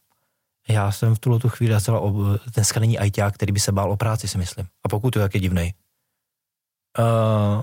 Já 0.68 0.92
jsem 0.92 1.16
v 1.16 1.20
tuhle 1.20 1.40
tu 1.40 1.50
chvíli 1.50 1.74
docela, 1.74 2.00
ob... 2.00 2.16
dneska 2.56 2.80
není 2.80 2.98
ITák, 3.06 3.34
který 3.34 3.52
by 3.52 3.60
se 3.60 3.72
bál 3.72 3.92
o 3.92 3.98
práci, 3.98 4.28
si 4.28 4.38
myslím. 4.38 4.68
A 4.84 4.90
pokud 4.90 5.12
to 5.12 5.20
jak 5.20 5.36
je 5.36 5.42
divnej. 5.42 5.74
Uh, 7.00 7.62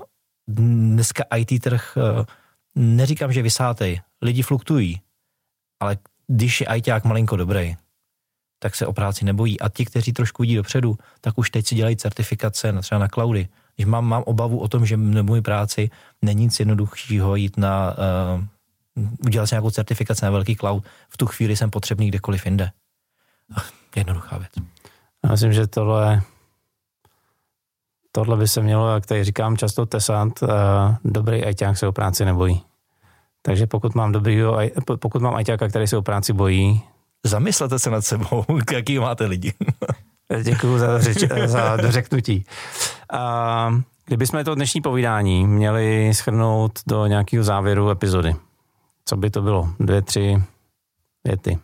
dneska 0.49 1.25
IT 1.37 1.63
trh, 1.63 1.97
uh, 1.97 2.25
neříkám, 2.75 3.33
že 3.33 3.43
vysátej, 3.43 4.01
lidi 4.23 4.43
fluktují, 4.43 5.01
ale 5.81 5.99
když 6.27 6.61
je 6.61 6.67
ajťák 6.67 7.05
malinko 7.05 7.37
dobrý, 7.37 7.77
tak 8.59 8.75
se 8.75 8.87
o 8.87 8.93
práci 8.93 9.25
nebojí. 9.25 9.61
A 9.61 9.69
ti, 9.69 9.85
kteří 9.85 10.13
trošku 10.13 10.43
vidí 10.43 10.57
dopředu, 10.57 10.99
tak 11.21 11.39
už 11.39 11.51
teď 11.51 11.67
si 11.67 11.75
dělají 11.75 11.97
certifikace 11.97 12.73
na, 12.73 12.81
třeba 12.81 12.99
na 12.99 13.09
cloudy. 13.09 13.49
Když 13.77 13.87
mám, 13.87 14.05
mám 14.05 14.23
obavu 14.23 14.59
o 14.59 14.69
tom, 14.69 14.87
že 14.87 14.97
nebo 14.97 15.43
práci 15.43 15.91
není 16.23 16.43
nic 16.43 16.61
jednoduššího 16.61 17.37
jít 17.37 17.57
na, 17.57 17.97
uh, 18.37 19.07
udělat 19.27 19.47
si 19.47 19.55
nějakou 19.55 19.71
certifikaci 19.71 20.25
na 20.25 20.31
velký 20.31 20.57
cloud, 20.57 20.85
v 21.09 21.17
tu 21.17 21.27
chvíli 21.27 21.57
jsem 21.57 21.71
potřebný 21.71 22.09
kdekoliv 22.09 22.45
jinde. 22.45 22.71
Jednoduchá 23.97 24.39
věc. 24.39 24.53
Já 25.25 25.31
myslím, 25.31 25.53
že 25.53 25.67
tohle 25.67 26.23
tohle 28.13 28.37
by 28.37 28.49
se 28.49 28.61
mělo, 28.61 28.95
jak 28.95 29.07
tady 29.07 29.25
říkám 29.25 29.57
často, 29.57 29.87
tesant, 29.87 30.43
uh, 30.43 30.49
dobrý 31.05 31.45
ajťák 31.45 31.79
se 31.79 31.87
o 31.87 31.93
práci 31.93 32.25
nebojí. 32.25 32.63
Takže 33.47 33.67
pokud 33.67 33.95
mám 33.95 34.13
dobrýho, 34.13 34.59
pokud 34.99 35.23
mám 35.23 35.35
ajťáka, 35.35 35.69
který 35.69 35.87
se 35.87 35.97
o 35.97 36.03
práci 36.03 36.33
bojí, 36.33 36.83
Zamyslete 37.27 37.79
se 37.79 37.91
nad 37.91 38.03
sebou, 38.03 38.45
jaký 38.73 38.99
máte 38.99 39.25
lidi. 39.27 39.53
Děkuji 40.43 40.79
za, 40.79 41.01
řeč, 41.01 41.25
za 41.47 41.77
dořeknutí. 41.77 42.45
A 43.13 43.71
kdybychom 44.07 44.45
to 44.45 44.55
dnešní 44.55 44.81
povídání 44.81 45.47
měli 45.47 46.15
schrnout 46.15 46.79
do 46.87 47.07
nějakého 47.07 47.45
závěru 47.45 47.91
epizody, 47.91 48.37
co 49.05 49.17
by 49.17 49.31
to 49.31 49.43
bylo? 49.43 49.69
Dvě, 49.81 50.03
tři 50.03 50.43
věty. 51.25 51.59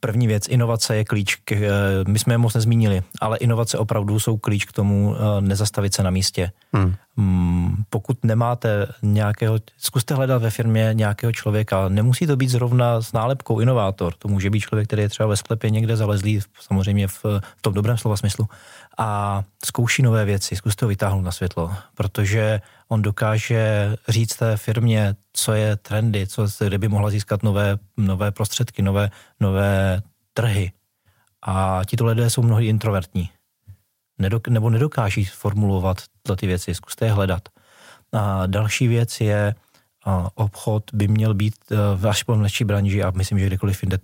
První 0.00 0.26
věc, 0.26 0.48
inovace 0.48 0.96
je 0.96 1.04
klíč, 1.04 1.34
k, 1.34 1.52
eh, 1.52 1.70
my 2.08 2.18
jsme 2.18 2.34
je 2.34 2.38
moc 2.38 2.54
nezmínili, 2.54 3.02
ale 3.20 3.36
inovace 3.36 3.78
opravdu 3.78 4.20
jsou 4.20 4.36
klíč 4.36 4.64
k 4.64 4.72
tomu 4.72 5.16
eh, 5.16 5.40
nezastavit 5.40 5.94
se 5.94 6.02
na 6.02 6.10
místě. 6.10 6.50
Hmm. 6.72 6.94
Mm, 7.16 7.84
pokud 7.90 8.24
nemáte 8.24 8.86
nějakého, 9.02 9.58
zkuste 9.78 10.14
hledat 10.14 10.42
ve 10.42 10.50
firmě 10.50 10.90
nějakého 10.92 11.32
člověka, 11.32 11.88
nemusí 11.88 12.26
to 12.26 12.36
být 12.36 12.48
zrovna 12.48 13.02
s 13.02 13.12
nálepkou 13.12 13.60
inovátor, 13.60 14.14
to 14.18 14.28
může 14.28 14.50
být 14.50 14.60
člověk, 14.60 14.86
který 14.86 15.02
je 15.02 15.08
třeba 15.08 15.28
ve 15.28 15.36
sklepě 15.36 15.70
někde 15.70 15.96
zalezlý, 15.96 16.40
samozřejmě 16.60 17.08
v, 17.08 17.24
v 17.56 17.62
tom 17.62 17.74
dobrém 17.74 17.98
slova 17.98 18.16
smyslu, 18.16 18.48
a 18.98 19.42
zkouší 19.64 20.02
nové 20.02 20.24
věci, 20.24 20.56
zkuste 20.56 20.84
ho 20.84 20.88
vytáhnout 20.88 21.22
na 21.22 21.32
světlo, 21.32 21.74
protože 21.94 22.60
On 22.88 23.02
dokáže 23.02 23.96
říct 24.08 24.36
té 24.36 24.56
firmě, 24.56 25.14
co 25.32 25.52
je 25.52 25.76
trendy, 25.76 26.26
co, 26.26 26.46
kde 26.64 26.78
by 26.78 26.88
mohla 26.88 27.10
získat 27.10 27.42
nové, 27.42 27.78
nové 27.96 28.30
prostředky, 28.30 28.82
nové, 28.82 29.10
nové 29.40 30.02
trhy. 30.34 30.72
A 31.42 31.80
tito 31.86 32.06
lidé 32.06 32.30
jsou 32.30 32.42
mnohdy 32.42 32.66
introvertní. 32.66 33.30
Nedok, 34.18 34.48
nebo 34.48 34.70
nedokáží 34.70 35.24
formulovat 35.24 36.02
ty 36.36 36.46
věci, 36.46 36.74
zkuste 36.74 37.04
je 37.04 37.12
hledat. 37.12 37.48
A 38.12 38.46
další 38.46 38.88
věc 38.88 39.20
je, 39.20 39.54
a 40.04 40.30
obchod 40.34 40.84
by 40.92 41.08
měl 41.08 41.34
být 41.34 41.54
e, 41.70 41.76
v 41.96 42.08
až 42.08 42.22
po 42.22 42.36
branži 42.64 43.02
a 43.02 43.10
myslím, 43.10 43.38
že 43.38 43.46
kdekoliv 43.46 43.82
jinde 43.82 43.98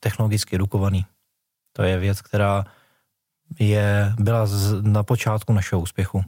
technologicky 0.00 0.56
edukovaný. 0.56 1.06
To 1.72 1.82
je 1.82 1.98
věc, 1.98 2.20
která 2.22 2.64
je, 3.58 4.14
byla 4.18 4.46
z, 4.46 4.82
na 4.82 5.02
počátku 5.02 5.52
našeho 5.52 5.80
úspěchu. 5.80 6.24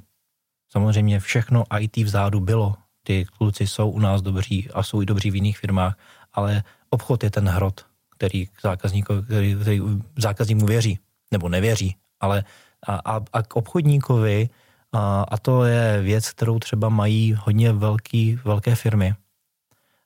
Samozřejmě 0.73 1.21
všechno 1.21 1.65
IT 1.79 1.97
vzadu 1.97 2.41
bylo. 2.41 2.75
Ty 3.03 3.25
kluci 3.25 3.67
jsou 3.67 3.91
u 3.91 3.99
nás 3.99 4.23
dobří 4.23 4.71
a 4.71 4.83
jsou 4.83 5.03
i 5.03 5.07
dobří 5.07 5.31
v 5.31 5.35
jiných 5.35 5.59
firmách, 5.59 5.99
ale 6.33 6.63
obchod 6.91 7.25
je 7.25 7.31
ten 7.31 7.49
hrot, 7.49 7.87
který 8.11 8.49
zákazníkovi, 8.63 9.23
který, 9.23 9.57
který 9.61 9.81
zákazník 10.17 10.59
mu 10.59 10.67
věří, 10.67 10.99
nebo 11.33 11.49
nevěří, 11.49 11.97
ale 12.21 12.45
a, 12.87 12.97
a, 12.97 13.21
a 13.33 13.43
k 13.43 13.57
obchodníkovi, 13.57 14.49
a, 14.93 15.23
a 15.23 15.37
to 15.37 15.65
je 15.65 16.03
věc, 16.03 16.31
kterou 16.31 16.59
třeba 16.59 16.89
mají 16.89 17.37
hodně 17.39 17.73
velký, 17.73 18.39
velké 18.45 18.75
firmy. 18.75 19.15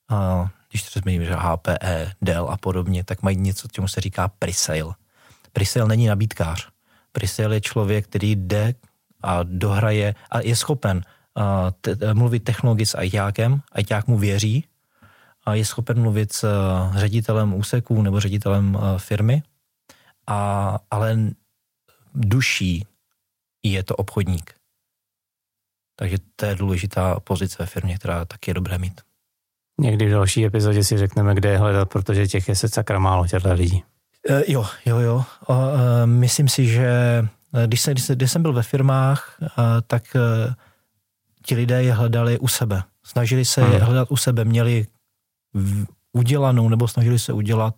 A, 0.08 0.48
když 0.70 0.82
třeba 0.82 1.10
že 1.10 1.34
HPE, 1.34 2.12
Dell 2.22 2.48
a 2.50 2.56
podobně, 2.56 3.04
tak 3.04 3.22
mají 3.22 3.36
něco, 3.36 3.68
čemu 3.68 3.88
se 3.88 4.00
říká 4.00 4.28
pre-sale. 4.38 4.94
Pre-sale 5.52 5.88
není 5.88 6.06
nabídkář. 6.06 6.68
Pre-sale 7.12 7.54
je 7.54 7.60
člověk, 7.60 8.04
který 8.04 8.36
jde 8.36 8.74
a 9.22 9.42
dohraje 9.42 10.14
a 10.30 10.40
je 10.40 10.56
schopen 10.56 11.02
te, 11.80 12.14
mluvit 12.14 12.44
technologicky 12.44 12.90
s 12.90 12.98
ajťákem, 12.98 13.62
ajťák 13.72 14.06
mu 14.06 14.18
věří, 14.18 14.64
a 15.44 15.54
je 15.54 15.64
schopen 15.64 16.00
mluvit 16.00 16.32
s 16.32 16.48
ředitelem 16.94 17.54
úseků 17.54 18.02
nebo 18.02 18.20
ředitelem 18.20 18.78
firmy, 18.98 19.42
a, 20.26 20.78
ale 20.90 21.18
duší 22.14 22.86
je 23.62 23.82
to 23.82 23.96
obchodník. 23.96 24.54
Takže 25.96 26.16
to 26.36 26.46
je 26.46 26.54
důležitá 26.54 27.20
pozice 27.20 27.56
ve 27.58 27.66
firmě, 27.66 27.98
která 27.98 28.24
taky 28.24 28.50
je 28.50 28.54
dobré 28.54 28.78
mít. 28.78 29.00
Někdy 29.80 30.06
v 30.06 30.10
další 30.10 30.44
epizodě 30.44 30.84
si 30.84 30.98
řekneme, 30.98 31.34
kde 31.34 31.48
je 31.48 31.58
hledat, 31.58 31.88
protože 31.88 32.28
těch 32.28 32.48
je 32.48 32.56
se 32.56 32.68
sakra 32.68 32.98
málo 32.98 33.26
těchto 33.26 33.52
lidí. 33.52 33.84
Uh, 34.30 34.42
jo, 34.46 34.66
jo, 34.86 34.98
jo. 34.98 35.24
Uh, 35.48 35.56
myslím 36.04 36.48
si, 36.48 36.66
že 36.66 36.88
e, 37.54 37.66
když 37.66 37.80
jsem, 37.80 37.94
když 38.14 38.32
jsem 38.32 38.42
byl 38.42 38.52
ve 38.52 38.62
firmách, 38.62 39.38
tak 39.86 40.16
ti 41.42 41.54
lidé 41.54 41.82
je 41.82 41.92
hledali 41.92 42.38
u 42.38 42.48
sebe. 42.48 42.82
Snažili 43.04 43.44
se 43.44 43.62
hmm. 43.62 43.72
je 43.72 43.78
hledat 43.78 44.10
u 44.10 44.16
sebe, 44.16 44.44
měli 44.44 44.86
v, 45.54 45.86
udělanou 46.12 46.68
nebo 46.68 46.88
snažili 46.88 47.18
se 47.18 47.32
udělat 47.32 47.74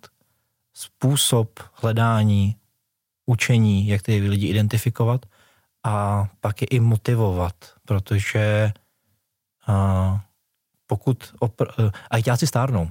způsob 0.74 1.61
hledání, 1.72 2.57
učení, 3.26 3.88
jak 3.88 4.03
ty 4.03 4.28
lidi 4.28 4.47
identifikovat 4.47 5.26
a 5.84 6.26
pak 6.40 6.62
je 6.62 6.66
i 6.70 6.80
motivovat, 6.80 7.55
protože 7.84 8.72
uh, 9.68 10.18
pokud 10.86 11.34
opr- 11.40 11.92
ajťáci 12.11 12.47
stárnou, 12.47 12.84
mm, 12.84 12.90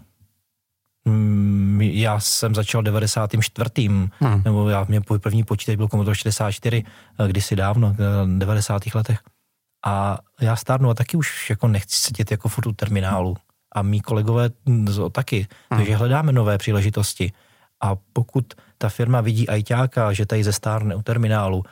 já 1.79 2.19
jsem 2.19 2.55
začal 2.55 2.81
94. 2.81 3.69
Hmm. 3.87 4.41
nebo 4.45 4.69
já, 4.69 4.85
mě 4.89 5.01
první 5.01 5.43
počítač 5.43 5.75
byl 5.75 5.87
Commodore 5.87 6.15
64, 6.15 6.83
kdysi 7.27 7.55
dávno, 7.55 7.95
v 7.97 8.25
90. 8.37 8.81
letech. 8.95 9.19
A 9.85 10.19
já 10.41 10.55
stárnu 10.55 10.89
a 10.89 10.93
taky 10.93 11.17
už 11.17 11.49
jako 11.49 11.67
nechci 11.67 11.97
sedět 11.97 12.31
jako 12.31 12.49
furt 12.49 12.67
u 12.67 12.73
terminálu. 12.73 13.37
A 13.75 13.81
mý 13.81 14.01
kolegové 14.01 14.49
taky. 15.11 15.47
Hmm. 15.69 15.79
Takže 15.79 15.95
hledáme 15.95 16.31
nové 16.31 16.57
příležitosti. 16.57 17.31
A 17.81 17.95
pokud 18.13 18.53
ta 18.77 18.89
firma 18.89 19.21
vidí 19.21 19.49
ajťáka, 19.49 20.13
že 20.13 20.25
tady 20.25 20.43
ze 20.43 20.53
stárne 20.53 20.95
u 20.95 21.01
terminálu, 21.01 21.63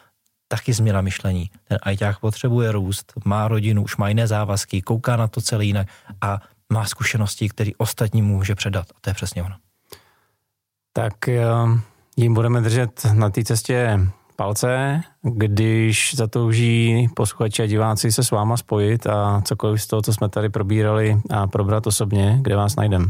taky 0.47 0.73
změna 0.73 1.01
myšlení. 1.01 1.49
Ten 1.67 1.77
ajťák 1.81 2.19
potřebuje 2.19 2.71
růst, 2.71 3.13
má 3.25 3.47
rodinu, 3.47 3.83
už 3.83 3.97
má 3.97 4.09
jiné 4.09 4.27
závazky, 4.27 4.81
kouká 4.81 5.15
na 5.15 5.27
to 5.27 5.41
celé 5.41 5.65
jinak 5.65 5.87
a 6.21 6.39
má 6.71 6.85
zkušenosti, 6.85 7.49
které 7.49 7.71
ostatní 7.77 8.21
může 8.21 8.55
předat. 8.55 8.85
A 8.89 8.97
to 9.01 9.09
je 9.09 9.13
přesně 9.13 9.43
ono. 9.43 9.55
Tak 10.93 11.27
eh, 11.27 11.43
jim 12.17 12.33
budeme 12.33 12.61
držet 12.61 13.07
na 13.13 13.29
té 13.29 13.43
cestě 13.43 13.99
palce, 14.35 15.01
když 15.21 16.15
zatouží 16.15 17.07
posluchači 17.15 17.63
a 17.63 17.65
diváci 17.65 18.11
se 18.11 18.23
s 18.23 18.31
váma 18.31 18.57
spojit 18.57 19.07
a 19.07 19.41
cokoliv 19.45 19.81
z 19.81 19.87
toho, 19.87 20.01
co 20.01 20.13
jsme 20.13 20.29
tady 20.29 20.49
probírali 20.49 21.21
a 21.29 21.47
probrat 21.47 21.87
osobně, 21.87 22.39
kde 22.41 22.55
vás 22.55 22.75
najdeme. 22.75 23.05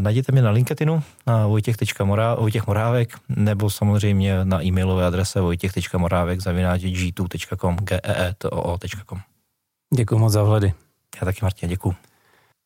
Najděte 0.00 0.32
mě 0.32 0.42
na 0.42 0.50
LinkedInu 0.50 1.02
na 1.26 1.46
Vojtěch 1.46 2.66
Morávek 2.66 3.18
nebo 3.28 3.70
samozřejmě 3.70 4.44
na 4.44 4.64
e-mailové 4.64 5.06
adrese 5.06 5.40
vojtěch.morávek 5.40 6.40
zavináč 6.40 6.80
g2.com 6.82 7.76
geetoo.com 7.76 9.20
Děkuji 9.94 10.18
moc 10.18 10.32
za 10.32 10.42
vhledy. 10.42 10.72
Já 11.20 11.24
taky 11.24 11.38
Martin, 11.42 11.68
děkuji. 11.68 11.94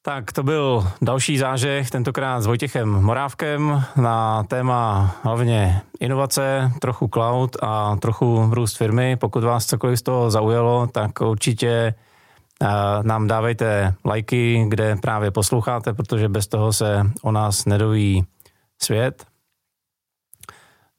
Tak 0.02 0.32
to 0.32 0.42
byl 0.42 0.90
další 1.02 1.38
zážeh, 1.38 1.90
tentokrát 1.90 2.40
s 2.40 2.46
Vojtěchem 2.46 2.88
Morávkem 2.88 3.84
na 3.96 4.42
téma 4.42 5.10
hlavně 5.22 5.80
inovace, 6.00 6.72
trochu 6.80 7.08
cloud 7.08 7.56
a 7.62 7.96
trochu 7.96 8.50
růst 8.52 8.76
firmy. 8.76 9.16
Pokud 9.16 9.44
vás 9.44 9.66
cokoliv 9.66 9.98
z 9.98 10.02
toho 10.02 10.30
zaujalo, 10.30 10.86
tak 10.86 11.20
určitě 11.20 11.94
nám 13.02 13.26
dávejte 13.26 13.94
lajky, 14.04 14.64
kde 14.68 14.96
právě 14.96 15.30
posloucháte, 15.30 15.92
protože 15.92 16.28
bez 16.28 16.46
toho 16.46 16.72
se 16.72 17.10
o 17.22 17.32
nás 17.32 17.64
nedoví 17.64 18.24
svět. 18.82 19.26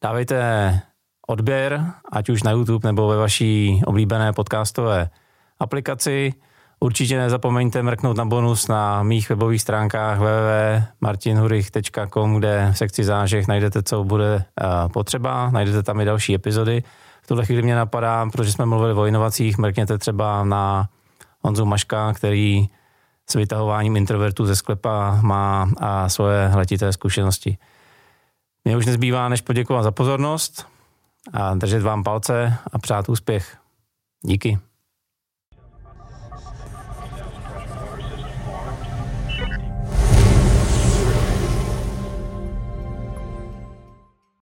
Dávejte 0.04 0.82
odběr, 1.28 1.86
ať 2.12 2.30
už 2.30 2.43
na 2.43 2.52
YouTube 2.52 2.89
nebo 2.89 3.08
ve 3.08 3.18
vaší 3.18 3.82
oblíbené 3.86 4.34
podcastové 4.34 5.10
aplikaci. 5.60 6.34
Určitě 6.84 7.17
nezapomeňte 7.17 7.84
mrknout 7.84 8.17
na 8.17 8.25
bonus 8.25 8.67
na 8.67 9.03
mých 9.03 9.29
webových 9.29 9.61
stránkách 9.61 10.19
www.martinhurich.com, 10.19 12.38
kde 12.38 12.69
v 12.73 12.77
sekci 12.77 13.03
zážeh 13.03 13.47
najdete, 13.47 13.84
co 13.84 14.03
bude 14.03 14.45
potřeba, 14.93 15.49
najdete 15.49 15.84
tam 15.84 16.01
i 16.01 16.05
další 16.05 16.36
epizody. 16.36 16.84
V 17.21 17.27
tuhle 17.27 17.45
chvíli 17.45 17.61
mě 17.61 17.75
napadá, 17.75 18.29
protože 18.32 18.51
jsme 18.51 18.65
mluvili 18.65 18.93
o 18.93 19.05
inovacích, 19.05 19.57
mrkněte 19.57 19.97
třeba 19.97 20.43
na 20.43 20.89
Honzu 21.41 21.65
Maška, 21.65 22.13
který 22.13 22.69
s 23.29 23.36
vytahováním 23.36 23.97
introvertů 23.97 24.45
ze 24.45 24.55
sklepa 24.55 25.19
má 25.21 25.69
a 25.77 26.09
svoje 26.09 26.51
letité 26.55 26.93
zkušenosti. 26.93 27.57
Mně 28.65 28.77
už 28.77 28.86
nezbývá, 28.86 29.29
než 29.29 29.41
poděkovat 29.41 29.84
za 29.84 29.91
pozornost 29.91 30.67
a 31.34 31.53
držet 31.53 31.84
vám 31.84 32.03
palce 32.03 32.57
a 32.73 32.79
přát 32.79 33.09
úspěch. 33.09 33.57
Díky. 34.21 34.59